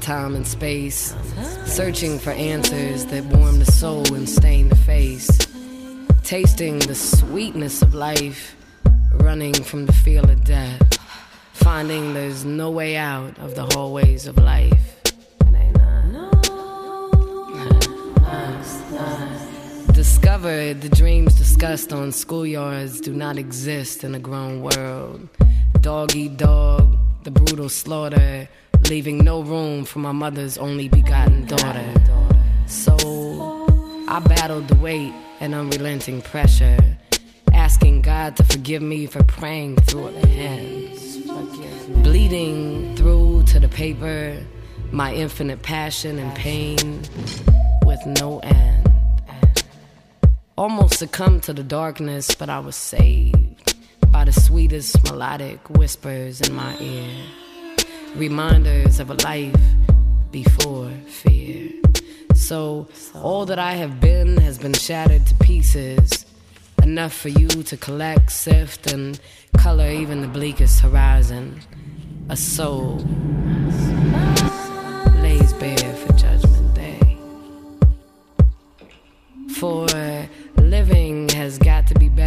time 0.06 0.36
and 0.36 0.46
space, 0.46 1.16
searching 1.66 2.20
for 2.20 2.30
answers 2.30 3.08
that 3.08 3.24
warm 3.26 3.58
the 3.58 3.66
soul 3.66 4.06
and 4.14 4.30
stain 4.30 4.70
the 4.70 4.76
face, 4.76 5.28
tasting 6.22 6.78
the 6.78 6.94
sweetness 6.94 7.82
of 7.82 7.96
life, 7.96 8.56
running 9.14 9.54
from 9.54 9.88
the 9.88 9.94
feel 9.94 10.30
of 10.30 10.44
death, 10.44 10.80
finding 11.54 12.14
there's 12.14 12.46
no 12.46 12.70
way 12.70 12.96
out 12.98 13.36
of 13.40 13.56
the 13.56 13.66
hallways 13.74 14.28
of 14.28 14.38
life. 14.38 14.95
Discovered 20.26 20.82
the 20.82 20.90
dreams 20.90 21.36
discussed 21.36 21.94
on 21.94 22.10
schoolyards 22.10 23.00
do 23.00 23.14
not 23.14 23.38
exist 23.38 24.04
in 24.04 24.16
a 24.16 24.20
grown 24.20 24.64
world. 24.64 25.30
Dog 25.82 26.16
eat 26.16 26.38
dog, 26.38 26.98
the 27.24 27.30
brutal 27.30 27.70
slaughter 27.70 28.50
leaving 28.90 29.20
no 29.20 29.42
room 29.44 29.86
for 29.86 30.00
my 30.00 30.12
mother's 30.12 30.58
only 30.58 30.90
begotten 30.90 31.46
daughter. 31.46 31.94
So 32.66 32.98
I 34.08 34.20
battled 34.20 34.68
the 34.68 34.76
weight 34.78 35.14
and 35.42 35.54
unrelenting 35.54 36.24
pressure, 36.24 36.80
asking 37.54 38.02
God 38.02 38.36
to 38.38 38.44
forgive 38.46 38.82
me 38.82 39.06
for 39.06 39.24
praying 39.26 39.76
through 39.82 40.10
the 40.10 40.28
hands, 40.28 41.18
bleeding 42.02 42.96
through 42.96 43.44
to 43.44 43.60
the 43.60 43.70
paper, 43.70 44.44
my 44.92 45.14
infinite 45.14 45.62
passion 45.62 46.18
and 46.18 46.36
pain 46.36 47.04
with 47.86 48.04
no 48.08 48.40
end. 48.40 48.85
Almost 50.58 51.00
succumbed 51.00 51.44
to 51.44 51.54
the 51.54 51.64
darkness, 51.64 52.34
but 52.34 52.50
I 52.50 52.60
was 52.60 52.78
saved 52.78 53.76
by 54.10 54.24
the 54.24 54.32
sweetest 54.32 55.04
melodic 55.04 55.70
whispers 55.70 56.40
in 56.40 56.54
my 56.54 56.78
ear 56.80 57.26
reminders 58.16 59.02
of 59.02 59.10
a 59.10 59.16
life 59.16 59.54
before 60.32 60.90
fear. 61.08 61.74
So, 62.36 62.88
all 63.14 63.46
that 63.48 63.60
I 63.60 63.74
have 63.74 64.00
been 64.00 64.38
has 64.38 64.58
been 64.58 64.72
shattered 64.72 65.26
to 65.28 65.36
pieces. 65.36 66.26
Enough 66.82 67.12
for 67.12 67.28
you 67.28 67.50
to 67.50 67.76
collect, 67.76 68.32
sift, 68.32 68.90
and 68.94 69.20
color 69.58 69.90
even 69.90 70.22
the 70.22 70.30
bleakest 70.30 70.80
horizon. 70.80 71.60
A 72.30 72.38
soul 72.38 73.04
lays 75.22 75.52
bare 75.54 75.94
for 75.96 76.14
Judgment 76.14 76.74
Day. 76.76 77.18
For 79.60 79.86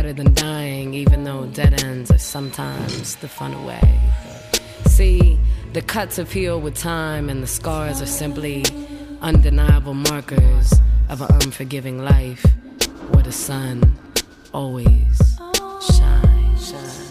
better 0.09 0.23
than 0.23 0.33
dying, 0.33 0.95
even 0.95 1.25
though 1.25 1.45
dead 1.53 1.83
ends 1.83 2.11
are 2.11 2.17
sometimes 2.17 3.17
the 3.17 3.29
fun 3.29 3.67
way. 3.67 4.01
See, 4.87 5.39
the 5.75 5.83
cuts 5.83 6.17
have 6.17 6.33
healed 6.33 6.63
with 6.63 6.77
time, 6.77 7.29
and 7.29 7.43
the 7.43 7.47
scars 7.47 8.01
are 8.01 8.07
simply 8.07 8.65
undeniable 9.21 9.93
markers 9.93 10.73
of 11.11 11.21
an 11.21 11.29
unforgiving 11.43 12.03
life 12.03 12.43
where 13.11 13.23
the 13.23 13.33
sun 13.33 13.99
always 14.55 15.19
shines. 15.83 16.71
shine. 16.71 17.08